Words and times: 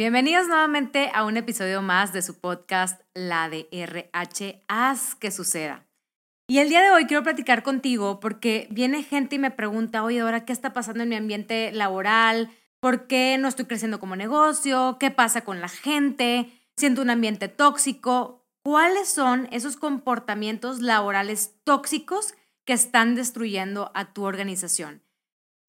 Bienvenidos 0.00 0.48
nuevamente 0.48 1.10
a 1.12 1.26
un 1.26 1.36
episodio 1.36 1.82
más 1.82 2.14
de 2.14 2.22
su 2.22 2.40
podcast 2.40 3.02
La 3.12 3.50
de 3.50 3.68
RH, 3.70 4.64
haz 4.66 5.14
que 5.14 5.30
suceda. 5.30 5.86
Y 6.48 6.60
el 6.60 6.70
día 6.70 6.80
de 6.80 6.90
hoy 6.90 7.04
quiero 7.04 7.22
platicar 7.22 7.62
contigo 7.62 8.18
porque 8.18 8.66
viene 8.70 9.02
gente 9.02 9.36
y 9.36 9.38
me 9.38 9.50
pregunta, 9.50 10.02
oye, 10.02 10.20
ahora, 10.20 10.46
¿qué 10.46 10.54
está 10.54 10.72
pasando 10.72 11.02
en 11.02 11.10
mi 11.10 11.16
ambiente 11.16 11.70
laboral? 11.72 12.48
¿Por 12.80 13.08
qué 13.08 13.36
no 13.38 13.46
estoy 13.46 13.66
creciendo 13.66 14.00
como 14.00 14.16
negocio? 14.16 14.96
¿Qué 14.98 15.10
pasa 15.10 15.42
con 15.42 15.60
la 15.60 15.68
gente? 15.68 16.50
¿Siento 16.78 17.02
un 17.02 17.10
ambiente 17.10 17.48
tóxico? 17.48 18.48
¿Cuáles 18.62 19.06
son 19.06 19.48
esos 19.52 19.76
comportamientos 19.76 20.80
laborales 20.80 21.56
tóxicos 21.62 22.32
que 22.64 22.72
están 22.72 23.16
destruyendo 23.16 23.92
a 23.94 24.14
tu 24.14 24.24
organización? 24.24 25.02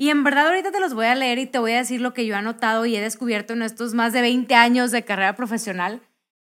Y 0.02 0.10
en 0.10 0.24
verdad 0.24 0.48
ahorita 0.48 0.72
te 0.72 0.80
los 0.80 0.96
voy 0.96 1.06
a 1.06 1.14
leer 1.14 1.38
y 1.38 1.46
te 1.46 1.60
voy 1.60 1.74
a 1.74 1.78
decir 1.78 2.02
lo 2.02 2.12
que 2.12 2.26
yo 2.26 2.36
he 2.36 2.42
notado 2.42 2.88
y 2.88 2.96
he 2.96 3.02
descubierto 3.02 3.54
en 3.54 3.62
estos 3.62 3.94
más 3.94 4.14
de 4.14 4.22
20 4.22 4.56
años 4.56 4.90
de 4.90 5.06
carrera 5.06 5.36
profesional. 5.36 6.02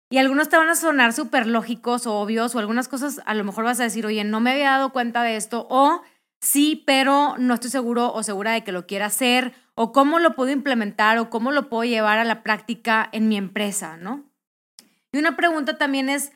Y 0.09 0.19
algunos 0.19 0.47
te 0.47 0.55
van 0.55 0.69
a 0.69 0.75
sonar 0.75 1.11
súper 1.11 1.47
lógicos 1.47 2.07
o 2.07 2.13
obvios 2.15 2.55
o 2.55 2.59
algunas 2.59 2.87
cosas 2.87 3.19
a 3.25 3.33
lo 3.33 3.43
mejor 3.43 3.65
vas 3.65 3.81
a 3.81 3.83
decir, 3.83 4.05
oye, 4.05 4.23
no 4.23 4.39
me 4.39 4.51
había 4.51 4.69
dado 4.69 4.93
cuenta 4.93 5.21
de 5.23 5.35
esto 5.35 5.67
o 5.69 6.01
sí, 6.39 6.81
pero 6.87 7.35
no 7.39 7.55
estoy 7.55 7.71
seguro 7.71 8.13
o 8.13 8.23
segura 8.23 8.53
de 8.53 8.63
que 8.63 8.71
lo 8.71 8.87
quiera 8.87 9.07
hacer 9.07 9.53
o 9.75 9.91
cómo 9.91 10.19
lo 10.19 10.33
puedo 10.33 10.51
implementar 10.51 11.17
o 11.17 11.29
cómo 11.29 11.51
lo 11.51 11.67
puedo 11.67 11.83
llevar 11.83 12.19
a 12.19 12.23
la 12.23 12.43
práctica 12.43 13.09
en 13.11 13.27
mi 13.27 13.35
empresa, 13.35 13.97
¿no? 13.97 14.31
Y 15.11 15.17
una 15.17 15.35
pregunta 15.35 15.77
también 15.77 16.07
es, 16.07 16.31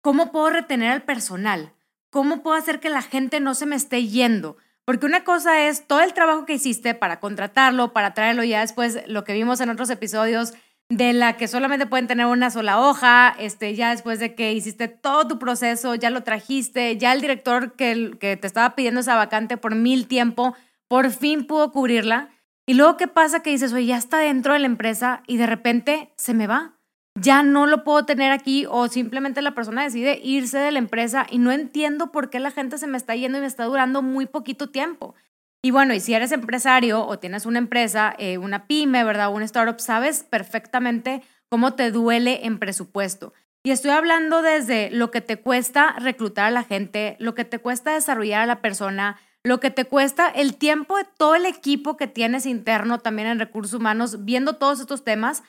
¿cómo 0.00 0.32
puedo 0.32 0.48
retener 0.48 0.90
al 0.90 1.02
personal? 1.02 1.74
¿Cómo 2.08 2.42
puedo 2.42 2.56
hacer 2.56 2.80
que 2.80 2.88
la 2.88 3.02
gente 3.02 3.40
no 3.40 3.54
se 3.54 3.66
me 3.66 3.76
esté 3.76 4.06
yendo? 4.06 4.56
Porque 4.86 5.04
una 5.04 5.24
cosa 5.24 5.66
es 5.66 5.88
todo 5.88 6.00
el 6.00 6.14
trabajo 6.14 6.46
que 6.46 6.54
hiciste 6.54 6.94
para 6.94 7.18
contratarlo, 7.18 7.92
para 7.92 8.14
traerlo 8.14 8.44
ya 8.44 8.60
después, 8.60 9.00
lo 9.08 9.24
que 9.24 9.32
vimos 9.32 9.60
en 9.60 9.68
otros 9.68 9.90
episodios, 9.90 10.54
de 10.88 11.12
la 11.12 11.36
que 11.36 11.48
solamente 11.48 11.86
pueden 11.86 12.06
tener 12.06 12.26
una 12.26 12.50
sola 12.50 12.80
hoja, 12.80 13.34
este, 13.40 13.74
ya 13.74 13.90
después 13.90 14.20
de 14.20 14.36
que 14.36 14.52
hiciste 14.52 14.86
todo 14.86 15.26
tu 15.26 15.40
proceso, 15.40 15.96
ya 15.96 16.10
lo 16.10 16.22
trajiste, 16.22 16.96
ya 16.98 17.12
el 17.12 17.20
director 17.20 17.72
que, 17.72 18.16
que 18.20 18.36
te 18.36 18.46
estaba 18.46 18.76
pidiendo 18.76 19.00
esa 19.00 19.16
vacante 19.16 19.56
por 19.56 19.74
mil 19.74 20.06
tiempo, 20.06 20.54
por 20.86 21.10
fin 21.10 21.48
pudo 21.48 21.72
cubrirla. 21.72 22.28
Y 22.64 22.74
luego, 22.74 22.96
¿qué 22.96 23.08
pasa? 23.08 23.40
Que 23.40 23.50
dices, 23.50 23.72
oye, 23.72 23.86
ya 23.86 23.96
está 23.96 24.18
dentro 24.18 24.52
de 24.52 24.60
la 24.60 24.66
empresa 24.66 25.24
y 25.26 25.36
de 25.36 25.46
repente 25.46 26.12
se 26.16 26.32
me 26.32 26.46
va 26.46 26.75
ya 27.16 27.42
no 27.42 27.66
lo 27.66 27.82
puedo 27.82 28.04
tener 28.04 28.32
aquí 28.32 28.66
o 28.68 28.88
simplemente 28.88 29.42
la 29.42 29.54
persona 29.54 29.82
decide 29.82 30.20
irse 30.22 30.58
de 30.58 30.70
la 30.70 30.78
empresa 30.78 31.26
y 31.30 31.38
no 31.38 31.50
entiendo 31.50 32.12
por 32.12 32.30
qué 32.30 32.40
la 32.40 32.50
gente 32.50 32.78
se 32.78 32.86
me 32.86 32.98
está 32.98 33.14
yendo 33.14 33.38
y 33.38 33.40
me 33.40 33.46
está 33.46 33.64
durando 33.64 34.02
muy 34.02 34.26
poquito 34.26 34.68
tiempo. 34.68 35.14
Y 35.62 35.70
bueno, 35.70 35.94
y 35.94 36.00
si 36.00 36.14
eres 36.14 36.32
empresario 36.32 37.04
o 37.04 37.18
tienes 37.18 37.46
una 37.46 37.58
empresa, 37.58 38.14
eh, 38.18 38.38
una 38.38 38.66
pyme, 38.66 39.02
¿verdad? 39.02 39.32
Un 39.32 39.42
startup, 39.42 39.80
sabes 39.80 40.22
perfectamente 40.22 41.22
cómo 41.48 41.74
te 41.74 41.90
duele 41.90 42.46
en 42.46 42.58
presupuesto. 42.58 43.32
Y 43.64 43.72
estoy 43.72 43.90
hablando 43.90 44.42
desde 44.42 44.90
lo 44.90 45.10
que 45.10 45.20
te 45.20 45.38
cuesta 45.38 45.96
reclutar 45.98 46.46
a 46.46 46.50
la 46.52 46.62
gente, 46.62 47.16
lo 47.18 47.34
que 47.34 47.44
te 47.44 47.58
cuesta 47.58 47.94
desarrollar 47.94 48.42
a 48.42 48.46
la 48.46 48.60
persona, 48.60 49.18
lo 49.42 49.58
que 49.58 49.70
te 49.70 49.86
cuesta 49.86 50.28
el 50.28 50.56
tiempo 50.56 50.98
de 50.98 51.06
todo 51.16 51.34
el 51.34 51.46
equipo 51.46 51.96
que 51.96 52.06
tienes 52.06 52.46
interno 52.46 52.98
también 52.98 53.26
en 53.26 53.40
recursos 53.40 53.74
humanos, 53.74 54.24
viendo 54.24 54.56
todos 54.56 54.78
estos 54.78 55.02
temas 55.02 55.42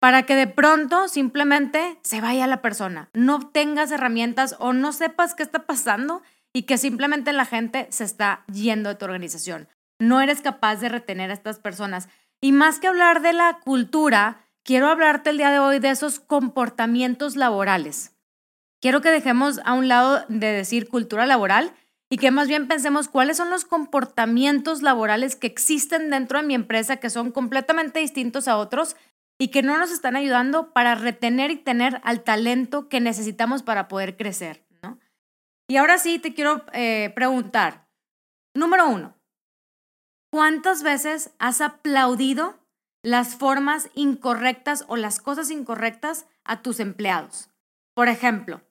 para 0.00 0.24
que 0.24 0.36
de 0.36 0.46
pronto 0.46 1.08
simplemente 1.08 1.98
se 2.02 2.20
vaya 2.20 2.46
la 2.46 2.62
persona, 2.62 3.08
no 3.14 3.48
tengas 3.50 3.90
herramientas 3.90 4.56
o 4.58 4.72
no 4.72 4.92
sepas 4.92 5.34
qué 5.34 5.42
está 5.42 5.66
pasando 5.66 6.22
y 6.52 6.62
que 6.62 6.78
simplemente 6.78 7.32
la 7.32 7.44
gente 7.44 7.86
se 7.90 8.04
está 8.04 8.44
yendo 8.52 8.90
de 8.90 8.94
tu 8.94 9.04
organización. 9.04 9.68
No 9.98 10.20
eres 10.20 10.40
capaz 10.40 10.76
de 10.76 10.88
retener 10.88 11.30
a 11.30 11.34
estas 11.34 11.58
personas. 11.58 12.08
Y 12.40 12.52
más 12.52 12.78
que 12.78 12.86
hablar 12.86 13.22
de 13.22 13.32
la 13.32 13.58
cultura, 13.64 14.44
quiero 14.62 14.88
hablarte 14.88 15.30
el 15.30 15.38
día 15.38 15.50
de 15.50 15.58
hoy 15.58 15.78
de 15.78 15.90
esos 15.90 16.20
comportamientos 16.20 17.36
laborales. 17.36 18.12
Quiero 18.80 19.00
que 19.00 19.10
dejemos 19.10 19.60
a 19.64 19.72
un 19.72 19.88
lado 19.88 20.24
de 20.28 20.48
decir 20.48 20.88
cultura 20.88 21.26
laboral 21.26 21.72
y 22.10 22.18
que 22.18 22.30
más 22.30 22.48
bien 22.48 22.68
pensemos 22.68 23.08
cuáles 23.08 23.38
son 23.38 23.50
los 23.50 23.64
comportamientos 23.64 24.82
laborales 24.82 25.36
que 25.36 25.46
existen 25.46 26.10
dentro 26.10 26.40
de 26.40 26.46
mi 26.46 26.54
empresa 26.54 26.98
que 26.98 27.10
son 27.10 27.32
completamente 27.32 28.00
distintos 28.00 28.46
a 28.46 28.58
otros 28.58 28.94
y 29.44 29.48
que 29.48 29.62
no 29.62 29.76
nos 29.76 29.90
están 29.90 30.16
ayudando 30.16 30.72
para 30.72 30.94
retener 30.94 31.50
y 31.50 31.56
tener 31.56 32.00
al 32.02 32.22
talento 32.22 32.88
que 32.88 32.98
necesitamos 32.98 33.62
para 33.62 33.88
poder 33.88 34.16
crecer, 34.16 34.64
¿no? 34.82 34.98
Y 35.68 35.76
ahora 35.76 35.98
sí 35.98 36.18
te 36.18 36.32
quiero 36.32 36.64
eh, 36.72 37.12
preguntar, 37.14 37.86
número 38.54 38.88
uno, 38.88 39.18
¿cuántas 40.32 40.82
veces 40.82 41.34
has 41.38 41.60
aplaudido 41.60 42.58
las 43.02 43.36
formas 43.36 43.90
incorrectas 43.92 44.86
o 44.88 44.96
las 44.96 45.20
cosas 45.20 45.50
incorrectas 45.50 46.24
a 46.44 46.62
tus 46.62 46.80
empleados? 46.80 47.50
Por 47.92 48.08
ejemplo, 48.08 48.62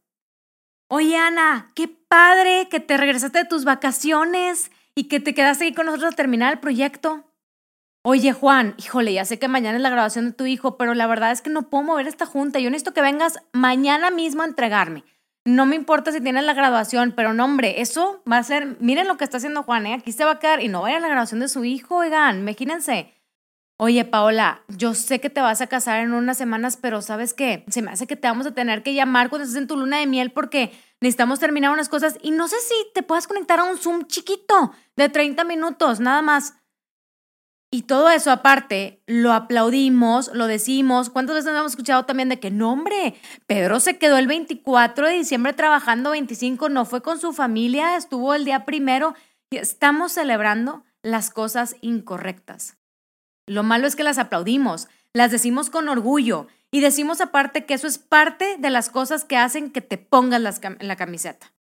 oye 0.88 1.18
Ana, 1.18 1.70
qué 1.76 1.88
padre 1.88 2.68
que 2.68 2.80
te 2.80 2.98
regresaste 2.98 3.38
de 3.38 3.46
tus 3.46 3.64
vacaciones 3.64 4.72
y 4.96 5.04
que 5.04 5.20
te 5.20 5.36
quedaste 5.36 5.66
ahí 5.66 5.74
con 5.76 5.86
nosotros 5.86 6.14
a 6.14 6.16
terminar 6.16 6.52
el 6.52 6.60
proyecto. 6.60 7.32
Oye, 8.06 8.34
Juan, 8.34 8.76
híjole, 8.78 9.14
ya 9.14 9.24
sé 9.24 9.40
que 9.40 9.48
mañana 9.48 9.78
es 9.78 9.82
la 9.82 9.90
grabación 9.90 10.26
de 10.26 10.32
tu 10.34 10.46
hijo, 10.46 10.78
pero 10.78 10.94
la 10.94 11.08
verdad 11.08 11.32
es 11.32 11.42
que 11.42 11.50
no 11.50 11.70
puedo 11.70 11.86
mover 11.86 12.06
esta 12.06 12.26
junta. 12.26 12.60
Yo 12.60 12.70
necesito 12.70 12.94
que 12.94 13.02
vengas 13.02 13.40
mañana 13.54 14.12
mismo 14.12 14.42
a 14.42 14.46
entregarme. 14.46 15.06
No 15.46 15.66
me 15.66 15.78
importa 15.78 16.12
si 16.12 16.20
tienes 16.20 16.44
la 16.44 16.54
graduación, 16.54 17.14
pero 17.16 17.34
no, 17.34 17.46
hombre, 17.46 17.80
eso 17.82 18.22
va 18.30 18.38
a 18.40 18.44
ser, 18.44 18.76
miren 18.82 19.08
lo 19.08 19.16
que 19.16 19.24
está 19.24 19.38
haciendo 19.38 19.64
Juan, 19.64 19.86
¿eh? 19.86 19.94
aquí 19.94 20.12
se 20.12 20.26
va 20.26 20.32
a 20.32 20.40
quedar 20.40 20.62
y 20.62 20.68
no 20.68 20.82
vaya 20.82 20.98
a 20.98 21.00
la 21.00 21.08
graduación 21.08 21.40
de 21.40 21.48
su 21.48 21.64
hijo, 21.64 21.96
oigan, 21.96 22.40
imagínense. 22.40 23.14
Oye, 23.78 24.06
Paola, 24.06 24.64
yo 24.68 24.94
sé 24.94 25.20
que 25.20 25.30
te 25.30 25.42
vas 25.42 25.62
a 25.62 25.68
casar 25.68 26.00
en 26.00 26.14
unas 26.14 26.38
semanas, 26.38 26.78
pero 26.78 27.02
¿sabes 27.02 27.34
qué? 27.34 27.66
Se 27.70 27.82
me 27.82 27.92
hace 27.92 28.06
que 28.06 28.16
te 28.16 28.28
vamos 28.28 28.46
a 28.48 28.54
tener 28.54 28.84
que 28.84 28.94
llamar 28.94 29.30
cuando 29.30 29.46
estés 29.46 29.62
en 29.62 29.68
tu 29.68 29.76
luna 29.76 30.00
de 30.00 30.08
miel 30.08 30.32
porque 30.32 30.72
necesitamos 31.02 31.40
terminar 31.40 31.72
unas 31.72 31.90
cosas 31.90 32.18
y 32.22 32.32
no 32.32 32.48
sé 32.48 32.58
si 32.60 32.76
te 32.94 33.04
puedas 33.04 33.28
conectar 33.28 33.60
a 33.60 33.64
un 33.64 33.78
Zoom 33.78 34.08
chiquito 34.08 34.74
de 34.96 35.10
30 35.10 35.44
minutos, 35.46 36.00
nada 36.00 36.22
más. 36.22 36.54
Todo 37.88 38.10
eso 38.10 38.32
aparte, 38.32 39.02
lo 39.08 39.34
aplaudimos, 39.34 40.32
lo 40.34 40.48
decimos. 40.48 41.10
¿Cuántas 41.10 41.36
veces 41.36 41.52
hemos 41.52 41.72
escuchado 41.72 42.06
también 42.06 42.30
de 42.30 42.40
que, 42.40 42.52
no, 42.52 42.72
hombre, 42.72 43.16
Pedro 43.48 43.80
se 43.80 43.98
quedó 43.98 44.18
el 44.18 44.28
24 44.28 45.08
de 45.08 45.14
diciembre 45.14 45.54
trabajando 45.54 46.12
25, 46.12 46.70
no 46.70 46.86
fue 46.86 47.02
con 47.02 47.20
su 47.20 47.34
familia, 47.34 47.98
estuvo 47.98 48.34
el 48.34 48.46
día 48.46 48.66
primero. 48.66 49.16
Estamos 49.52 50.14
celebrando 50.14 50.84
las 51.02 51.30
cosas 51.30 51.76
incorrectas. 51.82 52.78
Lo 53.48 53.64
malo 53.64 53.88
es 53.88 53.96
que 53.96 54.04
las 54.04 54.18
aplaudimos, 54.18 54.88
las 55.14 55.32
decimos 55.32 55.70
con 55.70 55.90
orgullo 55.90 56.48
y 56.72 56.80
decimos 56.80 57.22
aparte 57.22 57.66
que 57.66 57.74
eso 57.74 57.88
es 57.88 57.98
parte 57.98 58.58
de 58.58 58.70
las 58.70 58.90
cosas 58.90 59.26
que 59.26 59.38
hacen 59.38 59.72
que 59.72 59.82
te 59.82 59.98
pongas 59.98 60.42
la 60.80 60.96
camiseta. 60.96 61.54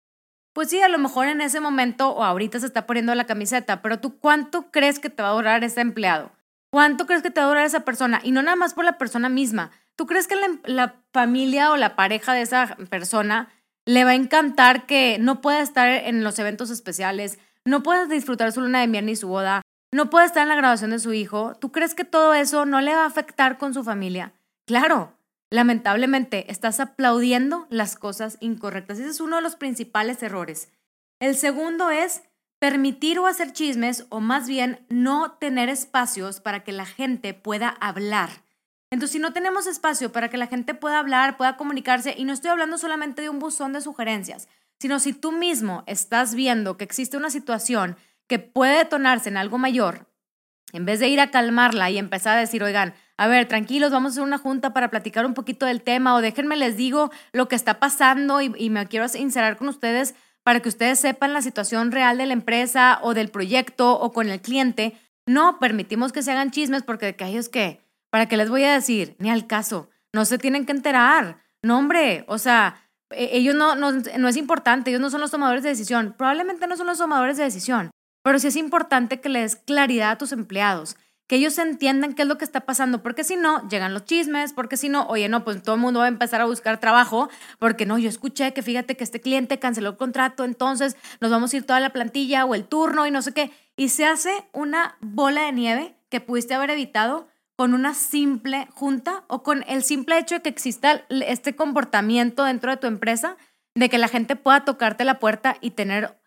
Pues 0.52 0.68
sí, 0.68 0.80
a 0.82 0.88
lo 0.88 0.98
mejor 0.98 1.28
en 1.28 1.40
ese 1.40 1.60
momento 1.60 2.10
o 2.10 2.24
ahorita 2.24 2.60
se 2.60 2.66
está 2.66 2.86
poniendo 2.86 3.14
la 3.14 3.24
camiseta, 3.24 3.80
pero 3.80 4.00
tú 4.00 4.18
cuánto 4.18 4.70
crees 4.70 4.98
que 4.98 5.08
te 5.08 5.22
va 5.22 5.30
a 5.30 5.34
durar 5.34 5.64
ese 5.64 5.80
empleado? 5.80 6.30
¿Cuánto 6.70 7.06
crees 7.06 7.22
que 7.22 7.30
te 7.30 7.40
va 7.40 7.46
a 7.46 7.48
durar 7.48 7.66
esa 7.66 7.84
persona? 7.84 8.20
Y 8.22 8.32
no 8.32 8.42
nada 8.42 8.56
más 8.56 8.74
por 8.74 8.84
la 8.84 8.98
persona 8.98 9.28
misma. 9.28 9.70
¿Tú 9.96 10.06
crees 10.06 10.26
que 10.26 10.36
la, 10.64 10.94
familia 11.12 11.70
o 11.70 11.76
la 11.76 11.96
pareja 11.96 12.32
de 12.32 12.42
esa 12.42 12.76
persona 12.88 13.50
le 13.84 14.04
va 14.04 14.10
a 14.10 14.14
encantar 14.14 14.86
que 14.86 15.18
no 15.20 15.40
pueda 15.40 15.60
estar 15.60 15.88
en 15.88 16.24
los 16.24 16.38
eventos 16.38 16.70
especiales, 16.70 17.38
no 17.64 17.82
pueda 17.82 18.06
disfrutar 18.06 18.52
su 18.52 18.62
luna 18.62 18.80
de 18.80 18.86
miel 18.86 19.06
ni 19.06 19.16
su 19.16 19.28
boda, 19.28 19.60
no 19.92 20.08
pueda 20.08 20.24
estar 20.24 20.42
en 20.42 20.48
la 20.48 20.56
graduación 20.56 20.90
de 20.90 20.98
su 20.98 21.12
hijo? 21.12 21.54
¿Tú 21.60 21.72
crees 21.72 21.94
que 21.94 22.04
todo 22.04 22.32
eso 22.32 22.64
no 22.64 22.80
le 22.80 22.94
va 22.94 23.02
a 23.02 23.06
afectar 23.06 23.58
con 23.58 23.74
su 23.74 23.84
familia? 23.84 24.32
Claro, 24.66 25.12
Lamentablemente, 25.52 26.50
estás 26.50 26.80
aplaudiendo 26.80 27.66
las 27.68 27.96
cosas 27.96 28.38
incorrectas. 28.40 28.98
Ese 28.98 29.10
es 29.10 29.20
uno 29.20 29.36
de 29.36 29.42
los 29.42 29.54
principales 29.54 30.22
errores. 30.22 30.70
El 31.20 31.36
segundo 31.36 31.90
es 31.90 32.22
permitir 32.58 33.18
o 33.18 33.26
hacer 33.26 33.52
chismes 33.52 34.06
o 34.08 34.20
más 34.20 34.48
bien 34.48 34.86
no 34.88 35.32
tener 35.32 35.68
espacios 35.68 36.40
para 36.40 36.64
que 36.64 36.72
la 36.72 36.86
gente 36.86 37.34
pueda 37.34 37.68
hablar. 37.68 38.30
Entonces, 38.90 39.12
si 39.12 39.18
no 39.18 39.34
tenemos 39.34 39.66
espacio 39.66 40.10
para 40.10 40.30
que 40.30 40.38
la 40.38 40.46
gente 40.46 40.72
pueda 40.72 40.98
hablar, 40.98 41.36
pueda 41.36 41.58
comunicarse, 41.58 42.14
y 42.16 42.24
no 42.24 42.32
estoy 42.32 42.50
hablando 42.50 42.78
solamente 42.78 43.20
de 43.20 43.28
un 43.28 43.38
buzón 43.38 43.74
de 43.74 43.82
sugerencias, 43.82 44.48
sino 44.78 45.00
si 45.00 45.12
tú 45.12 45.32
mismo 45.32 45.84
estás 45.86 46.34
viendo 46.34 46.78
que 46.78 46.84
existe 46.84 47.18
una 47.18 47.28
situación 47.28 47.98
que 48.26 48.38
puede 48.38 48.78
detonarse 48.78 49.28
en 49.28 49.36
algo 49.36 49.58
mayor, 49.58 50.06
en 50.72 50.84
vez 50.84 51.00
de 51.00 51.08
ir 51.08 51.20
a 51.20 51.30
calmarla 51.30 51.90
y 51.90 51.98
empezar 51.98 52.36
a 52.36 52.40
decir, 52.40 52.62
oigan, 52.62 52.94
a 53.16 53.26
ver, 53.26 53.46
tranquilos, 53.46 53.92
vamos 53.92 54.10
a 54.10 54.12
hacer 54.12 54.22
una 54.24 54.38
junta 54.38 54.72
para 54.72 54.90
platicar 54.90 55.26
un 55.26 55.34
poquito 55.34 55.66
del 55.66 55.82
tema 55.82 56.14
o 56.14 56.20
déjenme 56.20 56.56
les 56.56 56.76
digo 56.76 57.10
lo 57.32 57.46
que 57.46 57.56
está 57.56 57.78
pasando 57.78 58.40
y, 58.40 58.70
me 58.70 58.86
quiero 58.88 59.06
inserar 59.14 59.56
con 59.56 59.68
ustedes 59.68 60.14
para 60.42 60.60
que 60.60 60.68
ustedes 60.68 60.98
sepan 60.98 61.32
la 61.32 61.42
situación 61.42 61.92
real 61.92 62.18
de 62.18 62.26
la 62.26 62.32
empresa 62.32 62.98
o 63.02 63.14
del 63.14 63.28
proyecto 63.28 63.92
o 64.00 64.12
con 64.12 64.28
el 64.28 64.40
cliente. 64.40 64.94
No 65.26 65.58
permitimos 65.60 66.12
que 66.12 66.22
se 66.22 66.32
hagan 66.32 66.50
chismes 66.50 66.82
porque 66.82 67.06
de 67.06 67.16
que 67.16 67.26
ellos 67.26 67.48
que, 67.48 67.80
¿para 68.10 68.26
qué 68.26 68.36
les 68.36 68.50
voy 68.50 68.64
a 68.64 68.72
decir? 68.72 69.14
Ni 69.18 69.30
al 69.30 69.46
caso, 69.46 69.88
no 70.12 70.24
se 70.24 70.38
tienen 70.38 70.66
que 70.66 70.72
enterar. 70.72 71.38
No, 71.62 71.78
hombre, 71.78 72.24
o 72.26 72.38
sea, 72.38 72.82
e, 73.10 73.36
ellos 73.36 73.54
no, 73.54 73.76
no, 73.76 73.92
no 73.92 74.28
es 74.28 74.36
importante, 74.36 74.90
ellos 74.90 75.00
no 75.00 75.10
son 75.10 75.20
los 75.20 75.30
tomadores 75.30 75.62
de 75.62 75.68
decisión. 75.68 76.14
Probablemente 76.18 76.66
no 76.66 76.76
son 76.76 76.88
los 76.88 76.98
tomadores 76.98 77.36
de 77.36 77.44
decisión, 77.44 77.90
pero 78.22 78.38
sí 78.38 78.48
es 78.48 78.56
importante 78.56 79.20
que 79.20 79.28
le 79.28 79.40
des 79.40 79.56
claridad 79.56 80.12
a 80.12 80.18
tus 80.18 80.32
empleados 80.32 80.96
que 81.32 81.36
ellos 81.36 81.56
entiendan 81.56 82.12
qué 82.12 82.22
es 82.22 82.28
lo 82.28 82.36
que 82.36 82.44
está 82.44 82.60
pasando, 82.60 83.02
porque 83.02 83.24
si 83.24 83.36
no, 83.36 83.66
llegan 83.70 83.94
los 83.94 84.04
chismes, 84.04 84.52
porque 84.52 84.76
si 84.76 84.90
no, 84.90 85.06
oye, 85.06 85.30
no, 85.30 85.44
pues 85.44 85.62
todo 85.62 85.76
el 85.76 85.80
mundo 85.80 86.00
va 86.00 86.04
a 86.04 86.08
empezar 86.08 86.42
a 86.42 86.44
buscar 86.44 86.78
trabajo, 86.78 87.30
porque 87.58 87.86
no, 87.86 87.96
yo 87.96 88.10
escuché 88.10 88.52
que 88.52 88.60
fíjate 88.60 88.98
que 88.98 89.04
este 89.04 89.18
cliente 89.18 89.58
canceló 89.58 89.88
el 89.88 89.96
contrato, 89.96 90.44
entonces 90.44 90.94
nos 91.22 91.30
vamos 91.30 91.54
a 91.54 91.56
ir 91.56 91.64
toda 91.64 91.80
la 91.80 91.88
plantilla 91.88 92.44
o 92.44 92.54
el 92.54 92.66
turno 92.66 93.06
y 93.06 93.10
no 93.10 93.22
sé 93.22 93.32
qué, 93.32 93.50
y 93.76 93.88
se 93.88 94.04
hace 94.04 94.30
una 94.52 94.98
bola 95.00 95.46
de 95.46 95.52
nieve 95.52 95.94
que 96.10 96.20
pudiste 96.20 96.52
haber 96.52 96.68
evitado 96.68 97.28
con 97.56 97.72
una 97.72 97.94
simple 97.94 98.68
junta 98.74 99.24
o 99.28 99.42
con 99.42 99.64
el 99.68 99.82
simple 99.82 100.18
hecho 100.18 100.34
de 100.34 100.42
que 100.42 100.50
exista 100.50 101.06
este 101.08 101.56
comportamiento 101.56 102.44
dentro 102.44 102.70
de 102.70 102.76
tu 102.76 102.86
empresa, 102.86 103.38
de 103.74 103.88
que 103.88 103.96
la 103.96 104.08
gente 104.08 104.36
pueda 104.36 104.66
tocarte 104.66 105.06
la 105.06 105.18
puerta 105.18 105.56
y 105.62 105.70
tener 105.70 106.18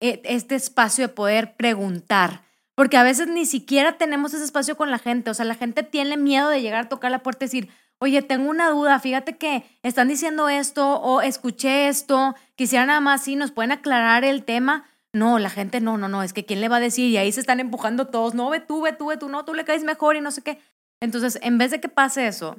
este 0.00 0.54
espacio 0.54 1.08
de 1.08 1.14
poder 1.14 1.56
preguntar. 1.56 2.42
Porque 2.74 2.96
a 2.96 3.02
veces 3.02 3.26
ni 3.26 3.44
siquiera 3.44 3.98
tenemos 3.98 4.34
ese 4.34 4.44
espacio 4.44 4.76
con 4.76 4.90
la 4.90 4.98
gente. 4.98 5.30
O 5.30 5.34
sea, 5.34 5.44
la 5.44 5.56
gente 5.56 5.82
tiene 5.82 6.16
miedo 6.16 6.48
de 6.48 6.62
llegar 6.62 6.84
a 6.84 6.88
tocar 6.88 7.10
la 7.10 7.24
puerta 7.24 7.44
y 7.44 7.48
decir, 7.48 7.68
oye, 7.98 8.22
tengo 8.22 8.48
una 8.48 8.70
duda, 8.70 9.00
fíjate 9.00 9.36
que 9.36 9.64
están 9.82 10.08
diciendo 10.08 10.48
esto 10.48 11.00
o 11.00 11.20
escuché 11.20 11.88
esto, 11.88 12.34
quisiera 12.54 12.86
nada 12.86 13.00
más, 13.00 13.22
sí, 13.22 13.36
nos 13.36 13.50
pueden 13.50 13.72
aclarar 13.72 14.24
el 14.24 14.44
tema. 14.44 14.84
No, 15.12 15.38
la 15.38 15.50
gente 15.50 15.80
no, 15.80 15.98
no, 15.98 16.08
no, 16.08 16.22
es 16.22 16.32
que 16.32 16.44
quién 16.44 16.60
le 16.60 16.68
va 16.68 16.76
a 16.76 16.80
decir 16.80 17.10
y 17.10 17.16
ahí 17.16 17.32
se 17.32 17.40
están 17.40 17.60
empujando 17.60 18.08
todos, 18.08 18.34
no, 18.34 18.50
ve 18.50 18.60
tú, 18.60 18.82
ve 18.82 18.92
tú, 18.92 19.06
ve 19.06 19.16
tú, 19.16 19.28
no, 19.28 19.44
tú 19.44 19.54
le 19.54 19.64
caes 19.64 19.82
mejor 19.82 20.16
y 20.16 20.20
no 20.20 20.30
sé 20.30 20.42
qué. 20.42 20.60
Entonces, 21.00 21.38
en 21.42 21.58
vez 21.58 21.70
de 21.70 21.80
que 21.80 21.88
pase 21.88 22.26
eso, 22.26 22.58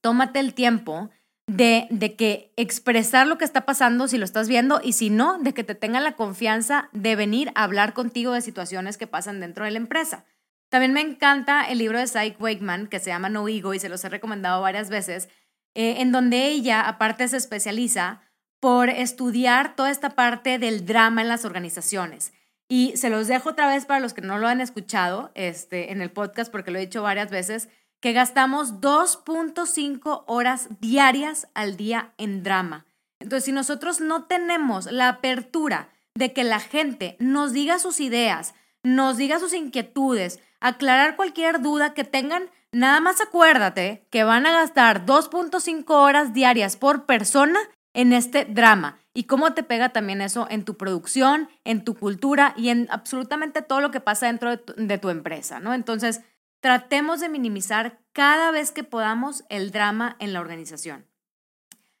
tómate 0.00 0.40
el 0.40 0.54
tiempo 0.54 1.10
de, 1.48 1.88
de 1.90 2.14
que 2.14 2.52
expresar 2.56 3.26
lo 3.26 3.38
que 3.38 3.44
está 3.44 3.64
pasando 3.64 4.06
si 4.06 4.18
lo 4.18 4.24
estás 4.24 4.48
viendo 4.48 4.80
y 4.84 4.92
si 4.92 5.10
no, 5.10 5.38
de 5.38 5.54
que 5.54 5.64
te 5.64 5.74
tengan 5.74 6.04
la 6.04 6.12
confianza 6.12 6.90
de 6.92 7.16
venir 7.16 7.50
a 7.54 7.64
hablar 7.64 7.94
contigo 7.94 8.32
de 8.34 8.42
situaciones 8.42 8.98
que 8.98 9.06
pasan 9.06 9.40
dentro 9.40 9.64
de 9.64 9.72
la 9.72 9.78
empresa. 9.78 10.26
También 10.68 10.92
me 10.92 11.00
encanta 11.00 11.64
el 11.64 11.78
libro 11.78 11.98
de 11.98 12.06
Psyche 12.06 12.36
Wakeman 12.38 12.86
que 12.86 13.00
se 13.00 13.10
llama 13.10 13.30
No 13.30 13.48
Ego 13.48 13.72
y 13.72 13.78
se 13.78 13.88
los 13.88 14.04
he 14.04 14.10
recomendado 14.10 14.60
varias 14.60 14.90
veces, 14.90 15.30
eh, 15.74 15.96
en 15.98 16.12
donde 16.12 16.48
ella 16.48 16.86
aparte 16.86 17.26
se 17.26 17.38
especializa 17.38 18.20
por 18.60 18.90
estudiar 18.90 19.74
toda 19.74 19.90
esta 19.90 20.10
parte 20.10 20.58
del 20.58 20.84
drama 20.84 21.22
en 21.22 21.28
las 21.28 21.46
organizaciones. 21.46 22.34
Y 22.68 22.94
se 22.96 23.08
los 23.08 23.26
dejo 23.26 23.50
otra 23.50 23.68
vez 23.68 23.86
para 23.86 24.00
los 24.00 24.12
que 24.12 24.20
no 24.20 24.36
lo 24.36 24.48
han 24.48 24.60
escuchado 24.60 25.30
este, 25.34 25.92
en 25.92 26.02
el 26.02 26.10
podcast, 26.10 26.52
porque 26.52 26.70
lo 26.70 26.78
he 26.78 26.82
dicho 26.82 27.02
varias 27.02 27.30
veces, 27.30 27.70
que 28.00 28.12
gastamos 28.12 28.80
2.5 28.80 30.24
horas 30.26 30.68
diarias 30.80 31.48
al 31.54 31.76
día 31.76 32.12
en 32.16 32.42
drama. 32.42 32.86
Entonces, 33.20 33.44
si 33.44 33.52
nosotros 33.52 34.00
no 34.00 34.24
tenemos 34.24 34.86
la 34.86 35.08
apertura 35.08 35.90
de 36.14 36.32
que 36.32 36.44
la 36.44 36.60
gente 36.60 37.16
nos 37.18 37.52
diga 37.52 37.78
sus 37.78 38.00
ideas, 38.00 38.54
nos 38.82 39.16
diga 39.16 39.38
sus 39.38 39.52
inquietudes, 39.52 40.40
aclarar 40.60 41.16
cualquier 41.16 41.60
duda 41.60 41.94
que 41.94 42.04
tengan, 42.04 42.50
nada 42.72 43.00
más 43.00 43.20
acuérdate 43.20 44.06
que 44.10 44.24
van 44.24 44.46
a 44.46 44.52
gastar 44.52 45.04
2.5 45.06 45.84
horas 45.88 46.32
diarias 46.32 46.76
por 46.76 47.06
persona 47.06 47.58
en 47.94 48.12
este 48.12 48.44
drama 48.44 48.98
y 49.14 49.24
cómo 49.24 49.52
te 49.52 49.64
pega 49.64 49.88
también 49.88 50.20
eso 50.20 50.46
en 50.48 50.64
tu 50.64 50.76
producción, 50.76 51.48
en 51.64 51.84
tu 51.84 51.96
cultura 51.96 52.54
y 52.56 52.68
en 52.68 52.86
absolutamente 52.90 53.62
todo 53.62 53.80
lo 53.80 53.90
que 53.90 54.00
pasa 54.00 54.26
dentro 54.26 54.56
de 54.56 54.98
tu, 54.98 55.10
empresa, 55.10 55.58
¿no? 55.58 55.74
Entonces, 55.74 56.20
tratemos 56.60 57.20
de 57.20 57.28
minimizar 57.28 58.00
cada 58.12 58.50
vez 58.50 58.72
que 58.72 58.84
podamos 58.84 59.44
el 59.48 59.70
drama 59.70 60.16
en 60.18 60.32
la 60.32 60.40
organización. 60.40 61.06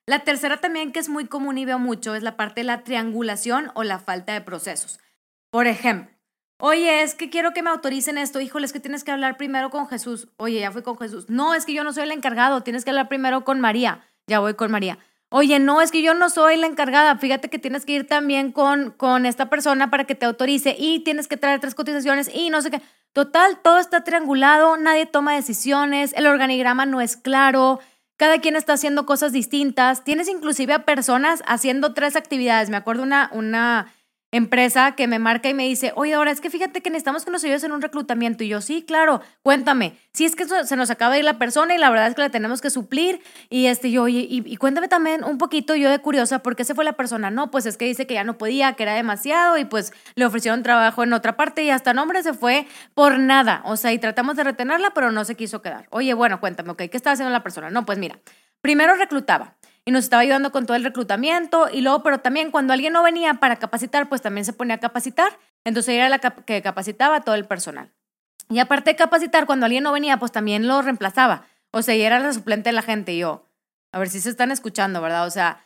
La 0.06 0.20
tercera 0.20 0.56
también 0.56 0.90
que 0.90 1.00
es 1.00 1.08
muy 1.08 1.26
común 1.26 1.58
y 1.58 1.64
veo 1.64 1.78
mucho 1.78 2.14
es 2.14 2.22
la 2.22 2.36
parte 2.36 2.62
de 2.62 2.64
la 2.64 2.82
triangulación 2.82 3.70
o 3.74 3.84
la 3.84 3.98
falta 3.98 4.32
de 4.32 4.40
procesos. 4.40 4.98
Por 5.50 5.66
ejemplo, 5.66 6.14
oye, 6.58 7.02
es 7.02 7.14
que 7.14 7.28
quiero 7.28 7.52
que 7.52 7.62
me 7.62 7.70
autoricen 7.70 8.16
esto, 8.16 8.40
híjole, 8.40 8.66
es 8.66 8.72
que 8.72 8.80
tienes 8.80 9.04
que 9.04 9.10
hablar 9.10 9.36
primero 9.36 9.70
con 9.70 9.86
Jesús. 9.86 10.28
Oye, 10.38 10.60
ya 10.60 10.72
fui 10.72 10.82
con 10.82 10.98
Jesús. 10.98 11.28
No, 11.28 11.54
es 11.54 11.66
que 11.66 11.74
yo 11.74 11.84
no 11.84 11.92
soy 11.92 12.04
el 12.04 12.12
encargado, 12.12 12.62
tienes 12.62 12.84
que 12.84 12.90
hablar 12.90 13.08
primero 13.08 13.44
con 13.44 13.60
María. 13.60 14.02
Ya 14.26 14.40
voy 14.40 14.54
con 14.54 14.70
María. 14.70 14.98
Oye, 15.30 15.58
no, 15.58 15.82
es 15.82 15.90
que 15.90 16.00
yo 16.00 16.14
no 16.14 16.30
soy 16.30 16.56
la 16.56 16.66
encargada. 16.66 17.16
Fíjate 17.16 17.50
que 17.50 17.58
tienes 17.58 17.84
que 17.84 17.92
ir 17.92 18.06
también 18.06 18.50
con, 18.50 18.92
con 18.92 19.26
esta 19.26 19.50
persona 19.50 19.90
para 19.90 20.04
que 20.04 20.14
te 20.14 20.24
autorice 20.24 20.74
y 20.78 21.00
tienes 21.00 21.28
que 21.28 21.36
traer 21.36 21.60
tres 21.60 21.74
cotizaciones 21.74 22.30
y 22.34 22.48
no 22.48 22.62
sé 22.62 22.70
qué. 22.70 22.80
Total, 23.18 23.58
todo 23.64 23.78
está 23.78 24.04
triangulado, 24.04 24.76
nadie 24.76 25.04
toma 25.04 25.34
decisiones, 25.34 26.12
el 26.16 26.28
organigrama 26.28 26.86
no 26.86 27.00
es 27.00 27.16
claro, 27.16 27.80
cada 28.16 28.38
quien 28.40 28.54
está 28.54 28.74
haciendo 28.74 29.06
cosas 29.06 29.32
distintas. 29.32 30.04
Tienes 30.04 30.28
inclusive 30.28 30.72
a 30.72 30.84
personas 30.84 31.42
haciendo 31.44 31.94
tres 31.94 32.14
actividades. 32.14 32.70
Me 32.70 32.76
acuerdo 32.76 33.02
una, 33.02 33.28
una 33.32 33.92
empresa 34.30 34.92
que 34.94 35.06
me 35.06 35.18
marca 35.18 35.48
y 35.48 35.54
me 35.54 35.64
dice, 35.64 35.92
oye, 35.96 36.12
ahora 36.12 36.30
es 36.30 36.40
que 36.40 36.50
fíjate 36.50 36.82
que 36.82 36.90
necesitamos 36.90 37.24
que 37.24 37.30
nos 37.30 37.42
ayudes 37.44 37.64
en 37.64 37.72
un 37.72 37.80
reclutamiento. 37.80 38.44
Y 38.44 38.48
yo, 38.48 38.60
sí, 38.60 38.82
claro, 38.82 39.22
cuéntame. 39.42 39.96
Si 40.12 40.24
es 40.24 40.36
que 40.36 40.44
se 40.46 40.76
nos 40.76 40.90
acaba 40.90 41.14
de 41.14 41.20
ir 41.20 41.24
la 41.24 41.38
persona 41.38 41.74
y 41.74 41.78
la 41.78 41.88
verdad 41.90 42.08
es 42.08 42.14
que 42.14 42.20
la 42.20 42.28
tenemos 42.28 42.60
que 42.60 42.70
suplir. 42.70 43.20
Y 43.48 43.66
este, 43.66 43.90
yo, 43.90 44.02
oye, 44.02 44.26
y, 44.28 44.56
cuéntame 44.56 44.88
también 44.88 45.24
un 45.24 45.38
poquito 45.38 45.74
yo 45.74 45.90
de 45.90 45.98
curiosa, 46.00 46.40
¿por 46.40 46.56
qué 46.56 46.64
se 46.64 46.74
fue 46.74 46.84
la 46.84 46.94
persona? 46.94 47.30
No, 47.30 47.50
pues 47.50 47.64
es 47.66 47.76
que 47.76 47.86
dice 47.86 48.06
que 48.06 48.14
ya 48.14 48.24
no 48.24 48.36
podía, 48.36 48.74
que 48.74 48.82
era 48.82 48.94
demasiado 48.94 49.56
y 49.56 49.64
pues 49.64 49.92
le 50.14 50.26
ofrecieron 50.26 50.62
trabajo 50.62 51.02
en 51.02 51.12
otra 51.12 51.36
parte 51.36 51.62
y 51.64 51.70
hasta 51.70 51.94
nombre 51.94 52.22
se 52.22 52.34
fue 52.34 52.66
por 52.94 53.18
nada. 53.18 53.62
O 53.64 53.76
sea, 53.76 53.92
y 53.92 53.98
tratamos 53.98 54.36
de 54.36 54.44
retenerla, 54.44 54.92
pero 54.94 55.10
no 55.10 55.24
se 55.24 55.36
quiso 55.36 55.62
quedar. 55.62 55.86
Oye, 55.90 56.12
bueno, 56.14 56.40
cuéntame, 56.40 56.70
ok, 56.70 56.82
¿qué 56.90 56.96
estaba 56.96 57.14
haciendo 57.14 57.32
la 57.32 57.42
persona? 57.42 57.70
No, 57.70 57.86
pues 57.86 57.98
mira, 57.98 58.18
primero 58.60 58.94
reclutaba 58.94 59.57
y 59.88 59.90
nos 59.90 60.04
estaba 60.04 60.20
ayudando 60.20 60.52
con 60.52 60.66
todo 60.66 60.76
el 60.76 60.84
reclutamiento 60.84 61.70
y 61.72 61.80
luego, 61.80 62.02
pero 62.02 62.20
también 62.20 62.50
cuando 62.50 62.74
alguien 62.74 62.92
no 62.92 63.02
venía 63.02 63.32
para 63.40 63.56
capacitar, 63.56 64.06
pues 64.06 64.20
también 64.20 64.44
se 64.44 64.52
ponía 64.52 64.74
a 64.74 64.80
capacitar. 64.80 65.38
Entonces 65.64 65.94
ella 65.94 66.08
era 66.08 66.08
la 66.10 66.18
que 66.18 66.60
capacitaba 66.60 67.16
a 67.16 67.20
todo 67.22 67.34
el 67.34 67.46
personal. 67.46 67.90
Y 68.50 68.58
aparte 68.58 68.90
de 68.90 68.96
capacitar, 68.96 69.46
cuando 69.46 69.64
alguien 69.64 69.84
no 69.84 69.92
venía, 69.92 70.18
pues 70.18 70.30
también 70.30 70.68
lo 70.68 70.82
reemplazaba. 70.82 71.46
O 71.70 71.80
sea, 71.80 71.94
ella 71.94 72.08
era 72.08 72.18
la 72.18 72.34
suplente 72.34 72.68
de 72.68 72.74
la 72.74 72.82
gente 72.82 73.14
y 73.14 73.20
yo. 73.20 73.46
A 73.90 73.98
ver 73.98 74.10
si 74.10 74.20
se 74.20 74.28
están 74.28 74.50
escuchando, 74.50 75.00
¿verdad? 75.00 75.26
O 75.26 75.30
sea, 75.30 75.64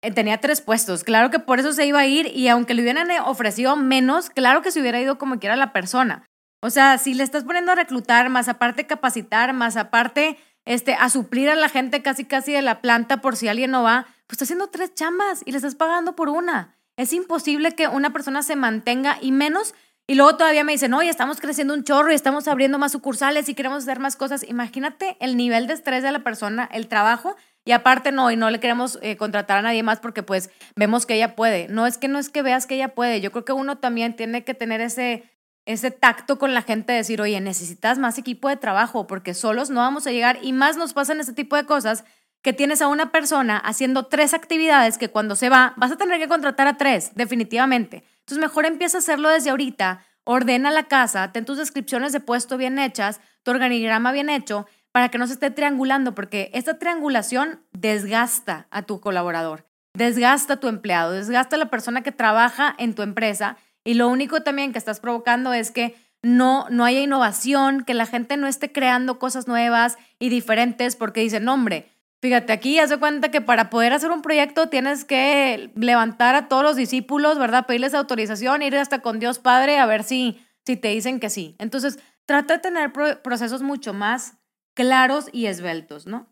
eh, 0.00 0.12
tenía 0.12 0.40
tres 0.40 0.62
puestos. 0.62 1.04
Claro 1.04 1.28
que 1.28 1.38
por 1.38 1.60
eso 1.60 1.74
se 1.74 1.84
iba 1.84 1.98
a 1.98 2.06
ir 2.06 2.28
y 2.34 2.48
aunque 2.48 2.72
le 2.72 2.80
hubieran 2.80 3.10
eh, 3.10 3.20
ofrecido 3.20 3.76
menos, 3.76 4.30
claro 4.30 4.62
que 4.62 4.70
se 4.70 4.80
hubiera 4.80 4.98
ido 4.98 5.18
como 5.18 5.38
quiera 5.38 5.56
la 5.56 5.74
persona. 5.74 6.26
O 6.62 6.70
sea, 6.70 6.96
si 6.96 7.12
le 7.12 7.22
estás 7.22 7.44
poniendo 7.44 7.72
a 7.72 7.74
reclutar, 7.74 8.30
más 8.30 8.48
aparte 8.48 8.86
capacitar, 8.86 9.52
más 9.52 9.76
aparte 9.76 10.38
este, 10.64 10.94
a 10.94 11.10
suplir 11.10 11.50
a 11.50 11.56
la 11.56 11.68
gente 11.68 12.02
casi 12.02 12.24
casi 12.24 12.52
de 12.52 12.62
la 12.62 12.80
planta 12.80 13.20
por 13.20 13.36
si 13.36 13.48
alguien 13.48 13.70
no 13.70 13.82
va, 13.82 14.06
pues 14.26 14.36
está 14.36 14.44
haciendo 14.44 14.68
tres 14.68 14.94
chambas 14.94 15.42
y 15.44 15.52
le 15.52 15.58
estás 15.58 15.74
pagando 15.74 16.14
por 16.14 16.28
una. 16.28 16.76
Es 16.96 17.12
imposible 17.12 17.72
que 17.72 17.88
una 17.88 18.12
persona 18.12 18.42
se 18.42 18.56
mantenga 18.56 19.18
y 19.20 19.32
menos. 19.32 19.74
Y 20.06 20.14
luego 20.14 20.36
todavía 20.36 20.64
me 20.64 20.72
dicen, 20.72 20.94
oye, 20.94 21.08
estamos 21.08 21.40
creciendo 21.40 21.74
un 21.74 21.84
chorro 21.84 22.12
y 22.12 22.14
estamos 22.14 22.48
abriendo 22.48 22.78
más 22.78 22.92
sucursales 22.92 23.48
y 23.48 23.54
queremos 23.54 23.84
hacer 23.84 23.98
más 23.98 24.16
cosas. 24.16 24.44
Imagínate 24.48 25.16
el 25.20 25.36
nivel 25.36 25.66
de 25.66 25.74
estrés 25.74 26.02
de 26.02 26.12
la 26.12 26.24
persona, 26.24 26.68
el 26.72 26.88
trabajo. 26.88 27.36
Y 27.64 27.70
aparte 27.70 28.10
no, 28.10 28.30
y 28.30 28.36
no 28.36 28.50
le 28.50 28.58
queremos 28.58 28.98
eh, 29.02 29.16
contratar 29.16 29.58
a 29.58 29.62
nadie 29.62 29.84
más 29.84 30.00
porque 30.00 30.24
pues 30.24 30.50
vemos 30.74 31.06
que 31.06 31.14
ella 31.14 31.36
puede. 31.36 31.68
No 31.68 31.86
es 31.86 31.96
que 31.96 32.08
no 32.08 32.18
es 32.18 32.28
que 32.28 32.42
veas 32.42 32.66
que 32.66 32.74
ella 32.74 32.94
puede. 32.94 33.20
Yo 33.20 33.30
creo 33.30 33.44
que 33.44 33.52
uno 33.52 33.78
también 33.78 34.16
tiene 34.16 34.42
que 34.44 34.54
tener 34.54 34.80
ese 34.80 35.22
ese 35.64 35.90
tacto 35.90 36.38
con 36.38 36.54
la 36.54 36.62
gente, 36.62 36.92
de 36.92 36.98
decir, 36.98 37.20
oye, 37.20 37.40
necesitas 37.40 37.98
más 37.98 38.18
equipo 38.18 38.48
de 38.48 38.56
trabajo 38.56 39.06
porque 39.06 39.34
solos 39.34 39.70
no 39.70 39.80
vamos 39.80 40.06
a 40.06 40.12
llegar 40.12 40.38
y 40.42 40.52
más 40.52 40.76
nos 40.76 40.92
pasan 40.92 41.20
ese 41.20 41.32
tipo 41.32 41.56
de 41.56 41.66
cosas 41.66 42.04
que 42.42 42.52
tienes 42.52 42.82
a 42.82 42.88
una 42.88 43.12
persona 43.12 43.56
haciendo 43.56 44.06
tres 44.06 44.34
actividades 44.34 44.98
que 44.98 45.10
cuando 45.10 45.36
se 45.36 45.48
va 45.48 45.74
vas 45.76 45.92
a 45.92 45.96
tener 45.96 46.18
que 46.18 46.28
contratar 46.28 46.66
a 46.66 46.76
tres, 46.76 47.12
definitivamente. 47.14 48.04
Entonces 48.20 48.38
mejor 48.38 48.66
empieza 48.66 48.98
a 48.98 49.00
hacerlo 49.00 49.28
desde 49.28 49.50
ahorita, 49.50 50.04
ordena 50.24 50.70
la 50.70 50.84
casa, 50.84 51.32
ten 51.32 51.44
tus 51.44 51.58
descripciones 51.58 52.12
de 52.12 52.20
puesto 52.20 52.56
bien 52.56 52.78
hechas, 52.78 53.20
tu 53.44 53.52
organigrama 53.52 54.12
bien 54.12 54.28
hecho, 54.28 54.66
para 54.90 55.08
que 55.08 55.18
no 55.18 55.26
se 55.26 55.34
esté 55.34 55.50
triangulando, 55.50 56.14
porque 56.14 56.50
esta 56.52 56.78
triangulación 56.78 57.64
desgasta 57.72 58.66
a 58.70 58.82
tu 58.82 59.00
colaborador, 59.00 59.66
desgasta 59.94 60.54
a 60.54 60.60
tu 60.60 60.68
empleado, 60.68 61.12
desgasta 61.12 61.56
a 61.56 61.58
la 61.58 61.70
persona 61.70 62.02
que 62.02 62.12
trabaja 62.12 62.74
en 62.78 62.94
tu 62.94 63.02
empresa 63.02 63.56
y 63.84 63.94
lo 63.94 64.08
único 64.08 64.42
también 64.42 64.72
que 64.72 64.78
estás 64.78 65.00
provocando 65.00 65.52
es 65.52 65.70
que 65.70 65.96
no, 66.22 66.66
no 66.70 66.84
haya 66.84 67.00
innovación, 67.00 67.84
que 67.84 67.94
la 67.94 68.06
gente 68.06 68.36
no 68.36 68.46
esté 68.46 68.72
creando 68.72 69.18
cosas 69.18 69.48
nuevas 69.48 69.98
y 70.18 70.28
diferentes 70.28 70.94
porque 70.94 71.20
dicen, 71.20 71.48
hombre, 71.48 71.90
fíjate, 72.20 72.52
aquí 72.52 72.78
hace 72.78 72.98
cuenta 72.98 73.30
que 73.30 73.40
para 73.40 73.70
poder 73.70 73.92
hacer 73.92 74.10
un 74.12 74.22
proyecto 74.22 74.68
tienes 74.68 75.04
que 75.04 75.72
levantar 75.74 76.36
a 76.36 76.48
todos 76.48 76.62
los 76.62 76.76
discípulos, 76.76 77.38
¿verdad? 77.38 77.66
Pedirles 77.66 77.94
autorización, 77.94 78.62
ir 78.62 78.76
hasta 78.76 79.00
con 79.00 79.18
Dios 79.18 79.40
Padre 79.40 79.78
a 79.78 79.86
ver 79.86 80.04
si, 80.04 80.40
si 80.64 80.76
te 80.76 80.88
dicen 80.88 81.18
que 81.18 81.28
sí. 81.28 81.56
Entonces, 81.58 81.98
trata 82.24 82.54
de 82.54 82.60
tener 82.60 82.92
procesos 82.92 83.62
mucho 83.62 83.92
más 83.92 84.34
claros 84.74 85.28
y 85.32 85.46
esbeltos, 85.46 86.06
¿no? 86.06 86.28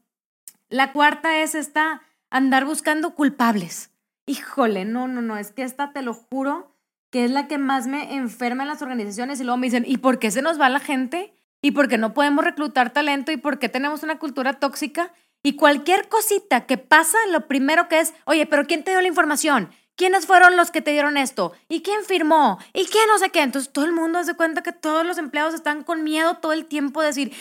La 0.68 0.92
cuarta 0.92 1.42
es 1.42 1.56
esta, 1.56 2.02
andar 2.30 2.64
buscando 2.64 3.16
culpables. 3.16 3.90
Híjole, 4.26 4.84
no, 4.84 5.08
no, 5.08 5.20
no, 5.20 5.36
es 5.36 5.50
que 5.50 5.64
esta, 5.64 5.92
te 5.92 6.02
lo 6.02 6.14
juro, 6.14 6.76
que 7.10 7.24
es 7.24 7.30
la 7.30 7.48
que 7.48 7.58
más 7.58 7.86
me 7.86 8.14
enferma 8.14 8.62
en 8.62 8.68
las 8.68 8.82
organizaciones 8.82 9.40
y 9.40 9.44
luego 9.44 9.58
me 9.58 9.66
dicen, 9.66 9.84
¿y 9.86 9.98
por 9.98 10.18
qué 10.18 10.30
se 10.30 10.42
nos 10.42 10.60
va 10.60 10.68
la 10.68 10.80
gente? 10.80 11.34
¿Y 11.62 11.72
por 11.72 11.88
qué 11.88 11.98
no 11.98 12.14
podemos 12.14 12.44
reclutar 12.44 12.92
talento? 12.92 13.32
¿Y 13.32 13.36
por 13.36 13.58
qué 13.58 13.68
tenemos 13.68 14.02
una 14.02 14.18
cultura 14.18 14.54
tóxica? 14.54 15.12
Y 15.42 15.54
cualquier 15.56 16.08
cosita 16.08 16.66
que 16.66 16.78
pasa, 16.78 17.18
lo 17.30 17.48
primero 17.48 17.88
que 17.88 18.00
es, 18.00 18.14
oye, 18.24 18.46
pero 18.46 18.66
¿quién 18.66 18.84
te 18.84 18.92
dio 18.92 19.00
la 19.00 19.08
información? 19.08 19.70
¿quiénes 20.00 20.24
fueron 20.24 20.56
los 20.56 20.70
que 20.70 20.80
te 20.80 20.92
dieron 20.92 21.18
esto? 21.18 21.52
¿Y 21.68 21.82
quién 21.82 22.02
firmó? 22.06 22.58
¿Y 22.72 22.86
quién 22.86 23.06
no 23.06 23.18
sé 23.18 23.28
qué? 23.28 23.42
Entonces 23.42 23.70
todo 23.70 23.84
el 23.84 23.92
mundo 23.92 24.18
hace 24.18 24.32
cuenta 24.32 24.62
que 24.62 24.72
todos 24.72 25.04
los 25.04 25.18
empleados 25.18 25.52
están 25.52 25.84
con 25.84 26.04
miedo 26.04 26.38
todo 26.38 26.54
el 26.54 26.64
tiempo 26.64 27.02
de 27.02 27.08
decir, 27.08 27.32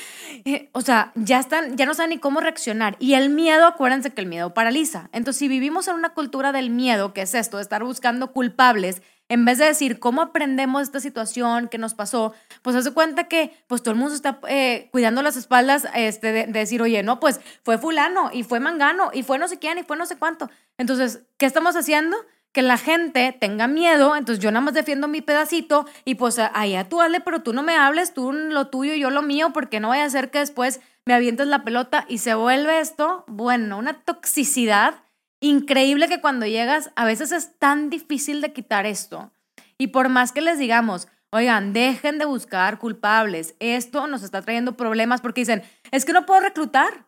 eh, 0.44 0.68
o 0.74 0.82
sea, 0.82 1.14
ya 1.16 1.40
están, 1.40 1.78
ya 1.78 1.86
no 1.86 1.94
saben 1.94 2.10
ni 2.10 2.18
cómo 2.18 2.42
reaccionar. 2.42 2.98
Y 3.00 3.14
el 3.14 3.30
miedo, 3.30 3.66
acuérdense 3.66 4.12
que 4.12 4.20
el 4.20 4.28
miedo 4.28 4.54
paraliza. 4.54 5.10
Entonces, 5.14 5.40
si 5.40 5.48
vivimos 5.48 5.88
en 5.88 5.96
una 5.96 6.10
cultura 6.10 6.52
del 6.52 6.70
miedo, 6.70 7.14
que 7.14 7.22
es 7.22 7.34
esto, 7.34 7.56
de 7.56 7.64
estar 7.64 7.82
buscando 7.86 8.34
culpables, 8.34 9.02
en 9.30 9.46
vez 9.46 9.60
de 9.60 9.66
decir 9.66 10.00
cómo 10.00 10.24
aprendemos 10.24 10.82
esta 10.82 11.00
situación 11.00 11.68
que 11.70 11.78
nos 11.78 11.94
pasó, 11.94 12.34
pues 12.64 12.76
hace 12.76 12.92
cuenta 12.92 13.26
que 13.26 13.56
pues 13.68 13.84
todo 13.84 13.94
el 13.94 14.00
mundo 14.00 14.16
está 14.16 14.40
eh, 14.50 14.90
cuidando 14.92 15.22
las 15.22 15.38
espaldas 15.38 15.88
este, 15.94 16.32
de, 16.32 16.48
decir, 16.48 16.82
oye, 16.82 17.04
no, 17.04 17.20
pues 17.20 17.40
fue 17.64 17.78
fulano 17.78 18.32
y 18.34 18.44
fue 18.44 18.60
mangano 18.60 19.12
y 19.14 19.24
fue 19.24 19.38
no 19.38 19.48
sé 19.48 19.60
quién 19.60 19.78
y 19.78 19.84
fue 19.84 19.98
no 19.98 20.08
sé 20.08 20.18
cuánto. 20.18 20.50
Entonces, 20.78 21.22
¿qué 21.38 21.46
estamos 21.46 21.76
haciendo? 21.76 22.18
Que 22.52 22.64
la 22.64 22.78
gente 22.78 23.38
tenga 23.40 23.68
miedo, 23.68 24.16
entonces 24.16 24.44
yo 24.44 24.50
nada 24.50 24.66
más 24.66 24.74
defiendo 24.74 25.08
mi 25.08 25.22
pedacito 25.22 25.86
y 26.04 26.16
pues 26.16 26.40
allá 26.40 26.90
tú 26.90 27.00
hazle, 27.00 27.20
pero 27.20 27.44
tú 27.44 27.54
no 27.54 27.62
me 27.62 27.76
hables, 27.76 28.16
tú 28.16 28.34
lo 28.34 28.68
tuyo 28.68 28.96
y 28.96 29.00
yo 29.00 29.12
lo 29.12 29.22
mío, 29.22 29.52
porque 29.54 29.80
no 29.80 29.90
vaya 29.90 30.06
a 30.06 30.10
ser 30.10 30.32
que 30.32 30.40
después 30.40 30.82
me 31.06 31.14
avientes 31.14 31.46
la 31.46 31.64
pelota 31.64 32.06
y 32.08 32.18
se 32.18 32.34
vuelve 32.34 32.80
esto, 32.80 33.24
bueno, 33.28 33.78
una 33.78 33.94
toxicidad 33.94 34.96
increíble 35.42 36.08
que 36.08 36.22
cuando 36.22 36.46
llegas 36.46 36.92
a 36.96 37.06
veces 37.06 37.32
es 37.32 37.58
tan 37.60 37.90
difícil 37.90 38.42
de 38.42 38.54
quitar 38.54 38.86
esto. 38.86 39.32
Y 39.78 39.88
por 39.88 40.10
más 40.10 40.32
que 40.32 40.42
les 40.42 40.60
digamos, 40.60 41.08
oigan, 41.32 41.74
dejen 41.74 42.18
de 42.18 42.26
buscar 42.26 42.80
culpables, 42.80 43.56
esto 43.60 44.08
nos 44.08 44.24
está 44.24 44.42
trayendo 44.42 44.76
problemas 44.76 45.22
porque 45.22 45.42
dicen, 45.42 45.64
es 45.92 46.06
que 46.06 46.14
no 46.14 46.26
puedo 46.26 46.42
reclutar. 46.42 47.06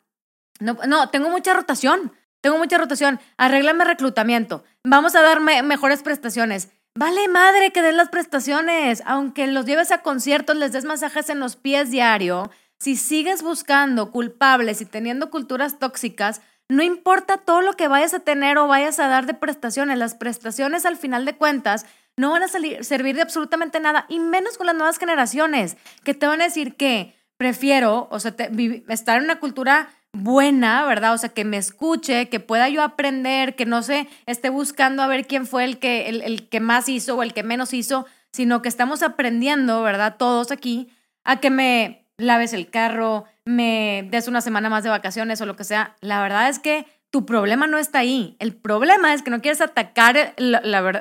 No, 0.60 0.78
no 0.88 1.10
tengo 1.10 1.30
mucha 1.30 1.54
rotación, 1.54 2.14
tengo 2.40 2.58
mucha 2.58 2.78
rotación, 2.78 3.20
arréglame 3.38 3.84
reclutamiento, 3.84 4.64
vamos 4.84 5.16
a 5.16 5.22
darme 5.22 5.64
mejores 5.64 6.04
prestaciones. 6.04 6.70
Vale 6.94 7.28
madre 7.30 7.72
que 7.72 7.82
den 7.82 7.96
las 7.96 8.10
prestaciones, 8.10 9.02
aunque 9.06 9.48
los 9.48 9.66
lleves 9.66 9.92
a 9.92 10.00
conciertos, 10.00 10.58
les 10.58 10.74
des 10.74 10.84
masajes 10.84 11.30
en 11.30 11.40
los 11.40 11.56
pies 11.56 11.90
diario, 11.90 12.52
si 12.80 12.96
sigues 12.96 13.44
buscando 13.44 14.12
culpables 14.12 14.82
y 14.82 14.86
teniendo 14.86 15.30
culturas 15.30 15.80
tóxicas, 15.80 16.42
no 16.72 16.84
importa 16.84 17.38
todo 17.38 17.62
lo 17.62 17.74
que 17.74 17.90
vayas 17.90 18.14
a 18.14 18.22
tener 18.22 18.58
o 18.58 18.66
vayas 18.66 18.98
a 19.00 19.10
dar 19.10 19.26
de 19.26 19.34
prestaciones, 19.34 19.98
las 19.98 20.16
prestaciones 20.16 20.86
al 20.86 20.96
final 20.96 21.26
de 21.26 21.36
cuentas 21.36 21.86
no 22.16 22.32
van 22.32 22.44
a 22.44 22.48
servir 22.48 23.16
de 23.18 23.22
absolutamente 23.22 23.82
nada, 23.82 24.06
y 24.08 24.20
menos 24.20 24.58
con 24.58 24.68
las 24.68 24.76
nuevas 24.76 24.98
generaciones, 24.98 25.76
que 26.06 26.14
te 26.14 26.28
van 26.28 26.40
a 26.40 26.46
decir 26.46 26.76
que 26.78 27.14
prefiero, 27.36 28.08
o 28.10 28.22
sea, 28.22 28.34
estar 28.88 29.18
en 29.18 29.26
una 29.26 29.42
cultura 29.42 29.90
buena, 30.14 30.86
¿verdad? 30.86 31.14
O 31.14 31.18
sea, 31.18 31.28
que 31.28 31.44
me 31.44 31.58
escuche, 31.58 32.30
que 32.30 32.40
pueda 32.40 32.70
yo 32.70 32.84
aprender, 32.84 33.58
que 33.58 33.66
no 33.66 33.84
se 33.84 34.08
esté 34.26 34.50
buscando 34.50 35.04
a 35.04 35.08
ver 35.08 35.28
quién 35.28 35.46
fue 35.46 35.66
el 35.66 35.78
que, 35.78 36.08
el 36.08 36.48
que 36.48 36.62
más 36.62 36.88
hizo 36.88 37.18
o 37.18 37.24
el 37.24 37.34
que 37.34 37.44
menos 37.44 37.74
hizo, 37.74 38.06
sino 38.32 38.62
que 38.62 38.70
estamos 38.70 39.04
aprendiendo, 39.04 39.84
¿verdad? 39.84 40.16
Todos 40.18 40.52
aquí, 40.52 40.90
a 41.26 41.42
que 41.42 41.50
me 41.50 42.01
laves 42.22 42.54
el 42.54 42.70
carro, 42.70 43.26
me 43.46 44.08
des 44.10 44.28
una 44.28 44.42
semana 44.42 44.70
más 44.70 44.84
de 44.84 44.90
vacaciones 44.90 45.42
o 45.42 45.46
lo 45.46 45.56
que 45.56 45.64
sea. 45.64 45.96
La 46.02 46.22
verdad 46.22 46.50
es 46.50 46.60
que 46.60 46.86
tu 47.12 47.26
problema 47.26 47.68
no 47.68 47.78
está 47.78 48.00
ahí. 48.00 48.38
El 48.40 48.56
problema 48.56 49.14
es 49.14 49.22
que 49.22 49.32
no 49.32 49.42
quieres 49.42 49.62
atacar 49.62 50.34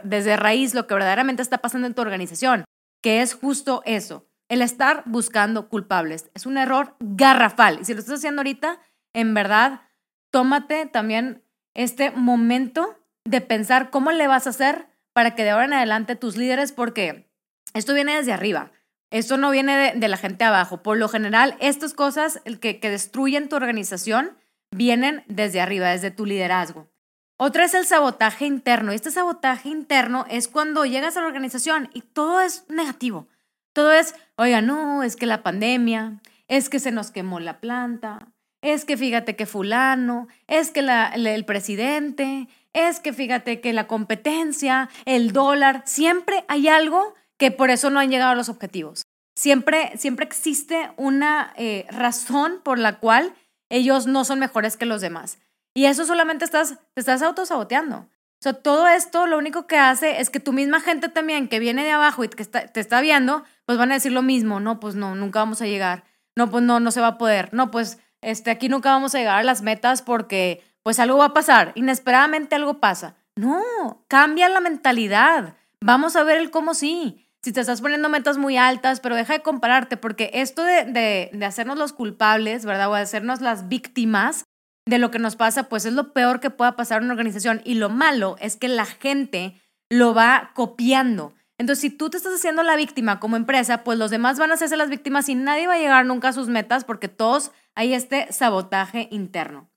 desde 0.02 0.36
raíz 0.36 0.74
lo 0.74 0.86
que 0.86 0.94
verdaderamente 0.94 1.42
está 1.42 1.58
pasando 1.58 1.86
en 1.86 1.94
tu 1.94 2.02
organización, 2.02 2.64
que 3.02 3.22
es 3.22 3.34
justo 3.34 3.82
eso, 3.84 4.26
el 4.48 4.62
estar 4.62 5.04
buscando 5.06 5.68
culpables. 5.68 6.30
Es 6.34 6.46
un 6.46 6.58
error 6.58 6.96
garrafal. 6.98 7.78
Y 7.80 7.84
si 7.84 7.94
lo 7.94 8.00
estás 8.00 8.18
haciendo 8.18 8.40
ahorita, 8.40 8.80
en 9.14 9.34
verdad, 9.34 9.82
tómate 10.30 10.86
también 10.86 11.44
este 11.74 12.10
momento 12.10 12.98
de 13.24 13.40
pensar 13.40 13.90
cómo 13.90 14.10
le 14.10 14.26
vas 14.26 14.46
a 14.46 14.50
hacer 14.50 14.88
para 15.12 15.34
que 15.34 15.44
de 15.44 15.50
ahora 15.50 15.66
en 15.66 15.74
adelante 15.74 16.16
tus 16.16 16.36
líderes, 16.36 16.72
porque 16.72 17.30
esto 17.74 17.94
viene 17.94 18.16
desde 18.16 18.32
arriba. 18.32 18.72
Esto 19.10 19.36
no 19.36 19.50
viene 19.50 19.92
de, 19.94 20.08
la 20.08 20.16
gente 20.16 20.44
abajo. 20.44 20.82
Por 20.82 20.96
lo 20.96 21.08
general, 21.08 21.56
estas 21.60 21.94
cosas 21.94 22.40
que, 22.60 22.78
que 22.78 22.90
destruyen 22.90 23.48
tu 23.48 23.56
organización 23.56 24.36
vienen 24.70 25.24
desde 25.26 25.60
arriba, 25.60 25.88
desde 25.88 26.10
tu 26.10 26.26
liderazgo. 26.26 26.88
Otra 27.36 27.64
es 27.64 27.74
el 27.74 27.86
sabotaje 27.86 28.44
interno. 28.44 28.92
Este 28.92 29.10
sabotaje 29.10 29.68
interno 29.68 30.26
es 30.28 30.46
cuando 30.46 30.84
llegas 30.84 31.16
a 31.16 31.22
la 31.22 31.26
organización 31.26 31.90
y 31.94 32.02
todo 32.02 32.40
es 32.40 32.64
negativo. 32.68 33.28
Todo 33.72 33.92
es, 33.92 34.14
oiga, 34.36 34.60
no, 34.60 35.02
es 35.02 35.16
que 35.16 35.26
la 35.26 35.42
pandemia, 35.42 36.20
es 36.48 36.68
que 36.68 36.80
se 36.80 36.90
nos 36.90 37.10
quemó 37.10 37.40
la 37.40 37.60
planta, 37.60 38.28
es 38.60 38.84
que 38.84 38.96
fíjate 38.96 39.36
que 39.36 39.46
fulano, 39.46 40.28
es 40.48 40.70
que 40.70 40.80
el 40.80 41.44
presidente, 41.44 42.48
es 42.72 43.00
que 43.00 43.12
fíjate 43.12 43.60
que 43.60 43.72
la 43.72 43.86
competencia, 43.86 44.90
el 45.06 45.32
dólar, 45.32 45.82
siempre 45.86 46.44
hay 46.48 46.68
algo 46.68 47.14
que 47.40 47.50
por 47.50 47.70
eso 47.70 47.88
no 47.88 47.98
han 47.98 48.10
llegado 48.10 48.32
a 48.32 48.34
los 48.36 48.50
objetivos. 48.50 49.06
Siempre, 49.34 49.92
siempre 49.96 50.26
existe 50.26 50.92
una 50.98 51.54
eh, 51.56 51.86
razón 51.88 52.60
por 52.62 52.78
la 52.78 52.98
cual 52.98 53.32
ellos 53.70 54.06
no 54.06 54.26
son 54.26 54.38
mejores 54.38 54.76
que 54.76 54.84
los 54.84 55.00
demás. 55.00 55.38
Y 55.74 55.86
eso 55.86 56.04
solamente 56.04 56.44
estás, 56.44 56.76
te 56.92 57.00
estás 57.00 57.22
autosaboteando. 57.22 57.96
O 57.96 58.42
sea, 58.42 58.52
todo 58.52 58.86
esto 58.88 59.26
lo 59.26 59.38
único 59.38 59.66
que 59.66 59.78
hace 59.78 60.20
es 60.20 60.28
que 60.28 60.38
tu 60.38 60.52
misma 60.52 60.80
gente 60.80 61.08
también 61.08 61.48
que 61.48 61.60
viene 61.60 61.82
de 61.82 61.92
abajo 61.92 62.24
y 62.24 62.28
que 62.28 62.44
te 62.44 62.78
está 62.78 63.00
viendo, 63.00 63.42
pues 63.64 63.78
van 63.78 63.90
a 63.90 63.94
decir 63.94 64.12
lo 64.12 64.22
mismo. 64.22 64.60
No, 64.60 64.78
pues 64.78 64.94
no, 64.94 65.14
nunca 65.14 65.38
vamos 65.38 65.62
a 65.62 65.66
llegar. 65.66 66.04
No, 66.36 66.50
pues 66.50 66.62
no, 66.62 66.78
no 66.78 66.90
se 66.90 67.00
va 67.00 67.06
a 67.06 67.18
poder. 67.18 67.54
No, 67.54 67.70
pues 67.70 67.98
este, 68.20 68.50
aquí 68.50 68.68
nunca 68.68 68.90
vamos 68.90 69.14
a 69.14 69.18
llegar 69.18 69.38
a 69.38 69.44
las 69.44 69.62
metas 69.62 70.02
porque 70.02 70.62
pues 70.82 70.98
algo 70.98 71.16
va 71.16 71.26
a 71.26 71.34
pasar. 71.34 71.72
Inesperadamente 71.74 72.54
algo 72.54 72.80
pasa. 72.80 73.14
No, 73.34 74.04
cambia 74.08 74.50
la 74.50 74.60
mentalidad. 74.60 75.54
Vamos 75.80 76.16
a 76.16 76.22
ver 76.22 76.36
el 76.36 76.50
cómo 76.50 76.74
sí 76.74 77.26
si 77.42 77.52
te 77.52 77.60
estás 77.60 77.80
poniendo 77.80 78.08
metas 78.08 78.36
muy 78.36 78.56
altas, 78.56 79.00
pero 79.00 79.16
deja 79.16 79.32
de 79.32 79.42
compararte, 79.42 79.96
porque 79.96 80.30
esto 80.34 80.62
de, 80.62 81.30
hacernos 81.44 81.78
los 81.78 81.92
culpables, 81.92 82.64
¿verdad? 82.64 82.90
O 82.90 82.94
de 82.94 83.00
hacernos 83.00 83.40
las 83.40 83.68
víctimas 83.68 84.44
de 84.86 84.98
lo 84.98 85.10
que 85.10 85.18
nos 85.18 85.36
pasa, 85.36 85.68
pues 85.68 85.84
es 85.84 85.92
lo 85.92 86.12
peor 86.12 86.40
que 86.40 86.50
pueda 86.50 86.76
pasar 86.76 86.98
en 86.98 87.04
una 87.04 87.14
organización. 87.14 87.62
Y 87.64 87.74
lo 87.74 87.88
malo 87.88 88.36
es 88.40 88.56
que 88.56 88.68
la 88.68 88.84
gente 88.84 89.60
lo 89.90 90.14
va 90.14 90.50
copiando. 90.54 91.34
Entonces, 91.58 91.80
si 91.80 91.90
tú 91.90 92.10
te 92.10 92.16
estás 92.16 92.34
haciendo 92.34 92.62
la 92.62 92.76
víctima 92.76 93.20
como 93.20 93.36
empresa, 93.36 93.84
pues 93.84 93.98
los 93.98 94.10
demás 94.10 94.38
van 94.38 94.50
a 94.50 94.54
hacerse 94.54 94.76
las 94.76 94.88
víctimas 94.88 95.28
y 95.28 95.34
nadie 95.34 95.66
va 95.66 95.74
a 95.74 95.78
llegar 95.78 96.06
nunca 96.06 96.28
a 96.28 96.32
sus 96.32 96.48
metas 96.48 96.84
porque 96.84 97.08
todos 97.08 97.52
hay 97.74 97.94
este 97.94 98.32
sabotaje 98.32 99.08
interno. 99.10 99.70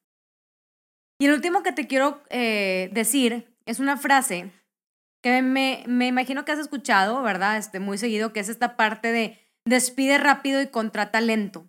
Y 1.19 1.27
el 1.27 1.33
último 1.33 1.63
que 1.63 1.71
te 1.71 1.87
quiero 1.87 2.21
eh, 2.29 2.89
decir 2.93 3.53
es 3.65 3.79
una 3.79 3.97
frase 3.97 4.51
que 5.23 5.41
me, 5.41 5.83
me 5.87 6.05
imagino 6.05 6.45
que 6.45 6.51
has 6.51 6.59
escuchado, 6.59 7.23
¿verdad? 7.23 7.57
Este, 7.57 7.79
muy 7.79 7.97
seguido, 7.97 8.33
que 8.33 8.41
es 8.41 8.49
esta 8.49 8.75
parte 8.75 9.11
de 9.11 9.39
despide 9.65 10.17
rápido 10.17 10.61
y 10.61 10.67
contrata 10.67 11.21
lento. 11.21 11.65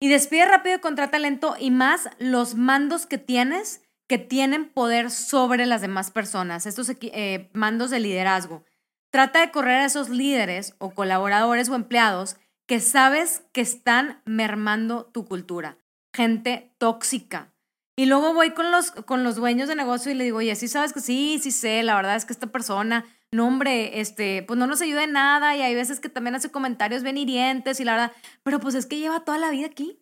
Y 0.00 0.08
despide 0.08 0.44
rápido 0.44 0.76
y 0.76 0.80
contrata 0.80 1.18
lento 1.18 1.56
y 1.58 1.70
más 1.70 2.10
los 2.18 2.56
mandos 2.56 3.06
que 3.06 3.18
tienes 3.18 3.82
que 4.08 4.18
tienen 4.18 4.68
poder 4.68 5.10
sobre 5.10 5.66
las 5.66 5.80
demás 5.80 6.10
personas, 6.10 6.66
estos 6.66 6.90
eh, 7.00 7.50
mandos 7.54 7.90
de 7.90 8.00
liderazgo. 8.00 8.64
Trata 9.10 9.40
de 9.40 9.50
correr 9.50 9.76
a 9.76 9.84
esos 9.84 10.10
líderes 10.10 10.74
o 10.78 10.90
colaboradores 10.90 11.68
o 11.68 11.74
empleados 11.74 12.36
que 12.66 12.80
sabes 12.80 13.44
que 13.52 13.60
están 13.60 14.20
mermando 14.24 15.06
tu 15.06 15.24
cultura. 15.24 15.78
Gente 16.12 16.74
tóxica, 16.78 17.52
y 17.96 18.06
luego 18.06 18.34
voy 18.34 18.50
con 18.50 18.70
los, 18.70 18.90
con 18.90 19.24
los 19.24 19.36
dueños 19.36 19.68
de 19.68 19.74
negocio 19.74 20.12
y 20.12 20.14
le 20.14 20.24
digo, 20.24 20.38
oye, 20.38 20.54
sí 20.54 20.68
sabes 20.68 20.92
que 20.92 21.00
sí, 21.00 21.40
sí 21.42 21.50
sé, 21.50 21.82
la 21.82 21.96
verdad 21.96 22.16
es 22.16 22.26
que 22.26 22.34
esta 22.34 22.48
persona, 22.48 23.06
no 23.32 23.46
hombre, 23.46 24.00
este, 24.00 24.42
pues 24.42 24.58
no 24.58 24.66
nos 24.66 24.82
ayuda 24.82 25.04
en 25.04 25.12
nada 25.12 25.56
y 25.56 25.62
hay 25.62 25.74
veces 25.74 25.98
que 25.98 26.10
también 26.10 26.34
hace 26.34 26.50
comentarios 26.50 27.02
bien 27.02 27.16
hirientes 27.16 27.80
y 27.80 27.84
la 27.84 27.92
verdad, 27.92 28.12
pero 28.42 28.60
pues 28.60 28.74
es 28.74 28.84
que 28.84 28.98
lleva 28.98 29.24
toda 29.24 29.38
la 29.38 29.50
vida 29.50 29.66
aquí, 29.66 29.98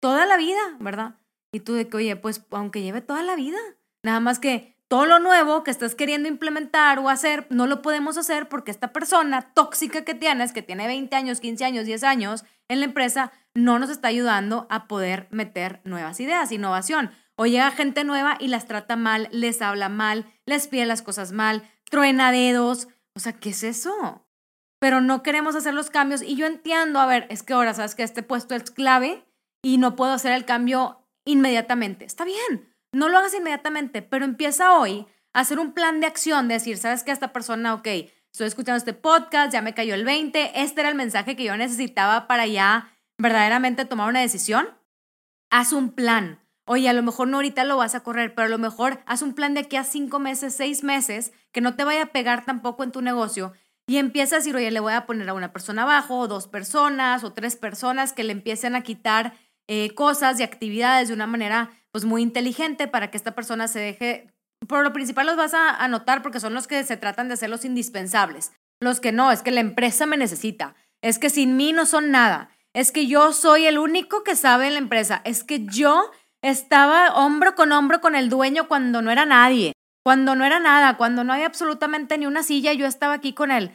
toda 0.00 0.24
la 0.24 0.36
vida, 0.36 0.60
¿verdad? 0.78 1.16
Y 1.52 1.60
tú 1.60 1.74
de 1.74 1.88
que, 1.88 1.96
oye, 1.96 2.16
pues 2.16 2.46
aunque 2.52 2.80
lleve 2.80 3.00
toda 3.00 3.22
la 3.24 3.34
vida, 3.34 3.58
nada 4.04 4.20
más 4.20 4.38
que 4.38 4.72
todo 4.92 5.06
lo 5.06 5.18
nuevo 5.18 5.64
que 5.64 5.70
estás 5.70 5.94
queriendo 5.94 6.28
implementar 6.28 6.98
o 6.98 7.08
hacer, 7.08 7.46
no 7.48 7.66
lo 7.66 7.80
podemos 7.82 8.18
hacer 8.18 8.48
porque 8.48 8.70
esta 8.70 8.92
persona 8.92 9.52
tóxica 9.54 10.04
que 10.04 10.14
tienes, 10.14 10.52
que 10.52 10.60
tiene 10.60 10.86
20 10.86 11.16
años, 11.16 11.40
15 11.40 11.64
años, 11.64 11.86
10 11.86 12.04
años 12.04 12.44
en 12.68 12.80
la 12.80 12.84
empresa, 12.84 13.32
no 13.54 13.78
nos 13.78 13.90
está 13.90 14.08
ayudando 14.08 14.66
a 14.68 14.88
poder 14.88 15.28
meter 15.30 15.80
nuevas 15.84 16.20
ideas, 16.20 16.52
innovación. 16.52 17.10
O 17.36 17.46
llega 17.46 17.70
gente 17.70 18.04
nueva 18.04 18.36
y 18.38 18.48
las 18.48 18.66
trata 18.66 18.96
mal, 18.96 19.28
les 19.32 19.62
habla 19.62 19.88
mal, 19.88 20.26
les 20.46 20.68
pide 20.68 20.86
las 20.86 21.02
cosas 21.02 21.32
mal, 21.32 21.68
truena 21.90 22.30
dedos. 22.30 22.88
O 23.16 23.20
sea, 23.20 23.32
¿qué 23.34 23.50
es 23.50 23.62
eso? 23.62 24.26
Pero 24.80 25.00
no 25.00 25.22
queremos 25.22 25.54
hacer 25.54 25.74
los 25.74 25.90
cambios 25.90 26.22
y 26.22 26.36
yo 26.36 26.46
entiendo, 26.46 26.98
a 26.98 27.06
ver, 27.06 27.26
es 27.30 27.42
que 27.42 27.52
ahora 27.52 27.74
sabes 27.74 27.94
que 27.94 28.02
este 28.02 28.22
puesto 28.22 28.54
es 28.54 28.70
clave 28.70 29.24
y 29.62 29.78
no 29.78 29.96
puedo 29.96 30.12
hacer 30.12 30.32
el 30.32 30.44
cambio 30.44 31.06
inmediatamente. 31.24 32.04
Está 32.04 32.24
bien, 32.24 32.74
no 32.92 33.08
lo 33.08 33.18
hagas 33.18 33.34
inmediatamente, 33.34 34.02
pero 34.02 34.24
empieza 34.24 34.72
hoy 34.72 35.06
a 35.32 35.40
hacer 35.40 35.58
un 35.58 35.72
plan 35.72 36.00
de 36.00 36.06
acción, 36.06 36.48
de 36.48 36.54
decir, 36.54 36.76
sabes 36.76 37.04
que 37.04 37.12
esta 37.12 37.32
persona, 37.32 37.74
ok, 37.74 37.86
estoy 38.32 38.46
escuchando 38.46 38.76
este 38.76 38.92
podcast, 38.92 39.52
ya 39.52 39.62
me 39.62 39.74
cayó 39.74 39.94
el 39.94 40.04
20, 40.04 40.60
este 40.62 40.80
era 40.80 40.90
el 40.90 40.94
mensaje 40.94 41.36
que 41.36 41.44
yo 41.44 41.56
necesitaba 41.56 42.26
para 42.26 42.46
ya 42.46 42.92
verdaderamente 43.18 43.84
tomar 43.84 44.08
una 44.08 44.20
decisión. 44.20 44.68
Haz 45.50 45.72
un 45.72 45.92
plan, 45.92 46.41
Oye, 46.64 46.88
a 46.88 46.92
lo 46.92 47.02
mejor 47.02 47.28
no 47.28 47.38
ahorita 47.38 47.64
lo 47.64 47.76
vas 47.76 47.94
a 47.94 48.02
correr, 48.02 48.34
pero 48.34 48.46
a 48.46 48.50
lo 48.50 48.58
mejor 48.58 49.02
haz 49.06 49.22
un 49.22 49.34
plan 49.34 49.54
de 49.54 49.60
aquí 49.60 49.76
a 49.76 49.84
cinco 49.84 50.18
meses, 50.18 50.54
seis 50.54 50.84
meses, 50.84 51.32
que 51.50 51.60
no 51.60 51.74
te 51.74 51.84
vaya 51.84 52.04
a 52.04 52.12
pegar 52.12 52.44
tampoco 52.44 52.84
en 52.84 52.92
tu 52.92 53.02
negocio 53.02 53.52
y 53.86 53.96
empieza 53.96 54.36
a 54.36 54.38
decir, 54.38 54.54
oye, 54.54 54.70
le 54.70 54.80
voy 54.80 54.92
a 54.92 55.06
poner 55.06 55.28
a 55.28 55.34
una 55.34 55.52
persona 55.52 55.82
abajo, 55.82 56.18
o 56.18 56.28
dos 56.28 56.46
personas, 56.46 57.24
o 57.24 57.32
tres 57.32 57.56
personas 57.56 58.12
que 58.12 58.24
le 58.24 58.32
empiecen 58.32 58.76
a 58.76 58.82
quitar 58.82 59.34
eh, 59.68 59.94
cosas 59.94 60.38
y 60.38 60.42
actividades 60.42 61.08
de 61.08 61.14
una 61.14 61.26
manera 61.26 61.70
pues 61.90 62.04
muy 62.04 62.22
inteligente 62.22 62.88
para 62.88 63.10
que 63.10 63.16
esta 63.16 63.34
persona 63.34 63.68
se 63.68 63.80
deje. 63.80 64.32
Por 64.66 64.84
lo 64.84 64.92
principal 64.92 65.26
los 65.26 65.36
vas 65.36 65.54
a 65.54 65.70
anotar 65.70 66.22
porque 66.22 66.40
son 66.40 66.54
los 66.54 66.66
que 66.66 66.84
se 66.84 66.96
tratan 66.96 67.28
de 67.28 67.36
ser 67.36 67.50
los 67.50 67.64
indispensables. 67.64 68.52
Los 68.80 69.00
que 69.00 69.12
no, 69.12 69.30
es 69.30 69.42
que 69.42 69.50
la 69.50 69.60
empresa 69.60 70.06
me 70.06 70.16
necesita. 70.16 70.74
Es 71.02 71.18
que 71.18 71.30
sin 71.30 71.56
mí 71.56 71.72
no 71.72 71.84
son 71.84 72.10
nada. 72.10 72.50
Es 72.72 72.92
que 72.92 73.06
yo 73.06 73.32
soy 73.32 73.66
el 73.66 73.78
único 73.78 74.24
que 74.24 74.36
sabe 74.36 74.68
en 74.68 74.74
la 74.74 74.78
empresa. 74.78 75.20
Es 75.24 75.44
que 75.44 75.66
yo 75.66 76.10
estaba 76.42 77.14
hombro 77.14 77.54
con 77.54 77.72
hombro 77.72 78.00
con 78.00 78.14
el 78.14 78.28
dueño 78.28 78.68
cuando 78.68 79.00
no 79.00 79.10
era 79.10 79.24
nadie. 79.24 79.72
Cuando 80.04 80.34
no 80.34 80.44
era 80.44 80.58
nada, 80.58 80.96
cuando 80.96 81.22
no 81.22 81.32
había 81.32 81.46
absolutamente 81.46 82.18
ni 82.18 82.26
una 82.26 82.42
silla, 82.42 82.72
yo 82.72 82.86
estaba 82.86 83.14
aquí 83.14 83.32
con 83.32 83.52
él. 83.52 83.70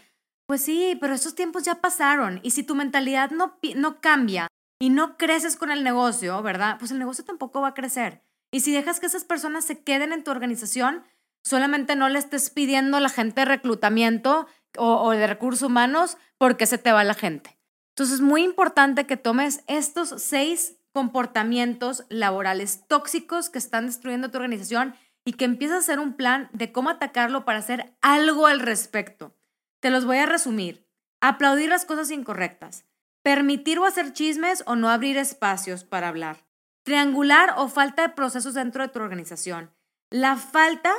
Pues 0.45 0.61
sí, 0.61 0.97
pero 0.99 1.13
esos 1.13 1.35
tiempos 1.35 1.63
ya 1.63 1.75
pasaron. 1.75 2.41
Y 2.43 2.51
si 2.51 2.63
tu 2.63 2.75
mentalidad 2.75 3.31
no, 3.31 3.57
no 3.75 4.01
cambia 4.01 4.47
y 4.79 4.89
no 4.89 5.17
creces 5.17 5.55
con 5.55 5.71
el 5.71 5.83
negocio, 5.83 6.41
¿verdad? 6.43 6.77
Pues 6.79 6.91
el 6.91 6.99
negocio 6.99 7.23
tampoco 7.23 7.61
va 7.61 7.69
a 7.69 7.73
crecer. 7.73 8.21
Y 8.51 8.59
si 8.59 8.73
dejas 8.73 8.99
que 8.99 9.05
esas 9.05 9.23
personas 9.23 9.65
se 9.65 9.79
queden 9.83 10.11
en 10.11 10.23
tu 10.23 10.31
organización, 10.31 11.03
solamente 11.43 11.95
no 11.95 12.09
le 12.09 12.19
estés 12.19 12.49
pidiendo 12.49 12.97
a 12.97 13.01
la 13.01 13.09
gente 13.09 13.41
de 13.41 13.45
reclutamiento 13.45 14.47
o, 14.77 15.01
o 15.01 15.11
de 15.11 15.27
recursos 15.27 15.63
humanos 15.63 16.17
porque 16.37 16.65
se 16.65 16.77
te 16.77 16.91
va 16.91 17.03
la 17.05 17.13
gente. 17.13 17.57
Entonces 17.91 18.15
es 18.15 18.21
muy 18.21 18.43
importante 18.43 19.07
que 19.07 19.17
tomes 19.17 19.63
estos 19.67 20.21
seis 20.21 20.76
comportamientos 20.97 22.05
laborales 22.09 22.87
tóxicos 22.87 23.51
que 23.51 23.59
están 23.59 23.85
destruyendo 23.85 24.31
tu 24.31 24.37
organización 24.37 24.95
y 25.25 25.33
que 25.33 25.45
empieces 25.45 25.75
a 25.75 25.79
hacer 25.81 25.99
un 25.99 26.13
plan 26.13 26.49
de 26.53 26.71
cómo 26.71 26.89
atacarlo 26.89 27.45
para 27.45 27.59
hacer 27.59 27.93
algo 28.01 28.47
al 28.47 28.59
respecto. 28.59 29.35
Te 29.79 29.91
los 29.91 30.05
voy 30.05 30.17
a 30.17 30.25
resumir. 30.25 30.87
Aplaudir 31.21 31.69
las 31.69 31.85
cosas 31.85 32.09
incorrectas. 32.09 32.87
Permitir 33.21 33.77
o 33.77 33.85
hacer 33.85 34.11
chismes 34.11 34.63
o 34.65 34.75
no 34.75 34.89
abrir 34.89 35.17
espacios 35.17 35.83
para 35.83 36.07
hablar. 36.07 36.47
Triangular 36.81 37.53
o 37.57 37.67
falta 37.67 38.01
de 38.01 38.09
procesos 38.15 38.55
dentro 38.55 38.81
de 38.81 38.89
tu 38.89 38.97
organización. 38.97 39.69
La 40.09 40.35
falta 40.35 40.95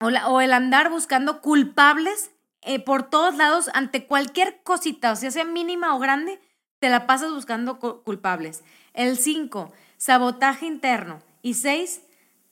o, 0.00 0.40
el 0.40 0.52
andar 0.52 0.90
buscando 0.90 1.40
culpables 1.40 2.32
eh, 2.62 2.82
por 2.82 3.08
todos 3.08 3.36
lados 3.36 3.70
ante 3.74 4.08
cualquier 4.08 4.60
cosita, 4.64 5.12
o 5.12 5.16
sea, 5.16 5.30
sea 5.30 5.44
mínima 5.44 5.94
o 5.94 6.00
grande, 6.00 6.40
te 6.80 6.88
la 6.88 7.06
pasas 7.06 7.30
buscando 7.30 7.78
culpables. 7.78 8.64
El 8.94 9.16
5, 9.16 9.72
sabotaje 9.96 10.66
interno. 10.66 11.22
Y 11.42 11.54
6, 11.54 12.02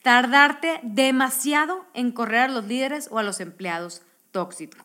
tardarte 0.02 0.80
demasiado 0.82 1.84
en 1.94 2.12
correr 2.12 2.42
a 2.42 2.48
los 2.48 2.64
líderes 2.66 3.08
o 3.10 3.18
a 3.18 3.22
los 3.22 3.40
empleados 3.40 4.02
tóxicos. 4.30 4.80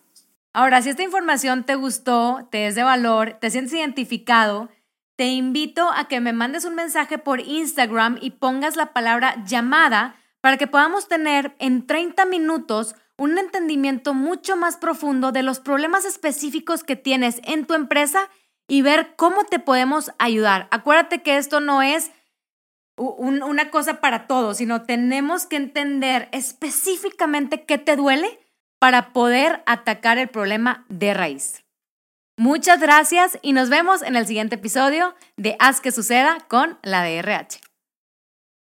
Ahora, 0.53 0.81
si 0.81 0.89
esta 0.89 1.03
información 1.03 1.63
te 1.63 1.75
gustó, 1.75 2.47
te 2.51 2.67
es 2.67 2.75
de 2.75 2.83
valor, 2.83 3.37
te 3.39 3.49
sientes 3.49 3.73
identificado, 3.73 4.69
te 5.15 5.27
invito 5.27 5.89
a 5.91 6.07
que 6.07 6.19
me 6.19 6.33
mandes 6.33 6.65
un 6.65 6.75
mensaje 6.75 7.17
por 7.17 7.39
Instagram 7.39 8.17
y 8.21 8.31
pongas 8.31 8.75
la 8.75 8.93
palabra 8.93 9.43
llamada 9.45 10.15
para 10.41 10.57
que 10.57 10.67
podamos 10.67 11.07
tener 11.07 11.55
en 11.59 11.87
30 11.87 12.25
minutos 12.25 12.95
un 13.17 13.37
entendimiento 13.37 14.13
mucho 14.13 14.57
más 14.57 14.77
profundo 14.77 15.31
de 15.31 15.43
los 15.43 15.59
problemas 15.59 16.05
específicos 16.05 16.83
que 16.83 16.95
tienes 16.95 17.39
en 17.45 17.65
tu 17.65 17.73
empresa 17.73 18.29
y 18.67 18.81
ver 18.81 19.15
cómo 19.15 19.43
te 19.43 19.59
podemos 19.59 20.11
ayudar. 20.19 20.67
Acuérdate 20.71 21.21
que 21.21 21.37
esto 21.37 21.59
no 21.59 21.81
es 21.81 22.11
una 22.95 23.71
cosa 23.71 24.01
para 24.01 24.27
todos, 24.27 24.57
sino 24.57 24.83
tenemos 24.83 25.45
que 25.45 25.55
entender 25.55 26.29
específicamente 26.31 27.65
qué 27.65 27.77
te 27.77 27.95
duele 27.95 28.39
para 28.79 29.13
poder 29.13 29.63
atacar 29.65 30.17
el 30.17 30.27
problema 30.27 30.85
de 30.89 31.13
raíz. 31.13 31.63
Muchas 32.37 32.79
gracias 32.79 33.37
y 33.41 33.53
nos 33.53 33.69
vemos 33.69 34.01
en 34.01 34.15
el 34.15 34.27
siguiente 34.27 34.55
episodio 34.55 35.15
de 35.37 35.55
Haz 35.59 35.81
que 35.81 35.91
suceda 35.91 36.37
con 36.47 36.79
la 36.81 37.03
DRH. 37.03 37.62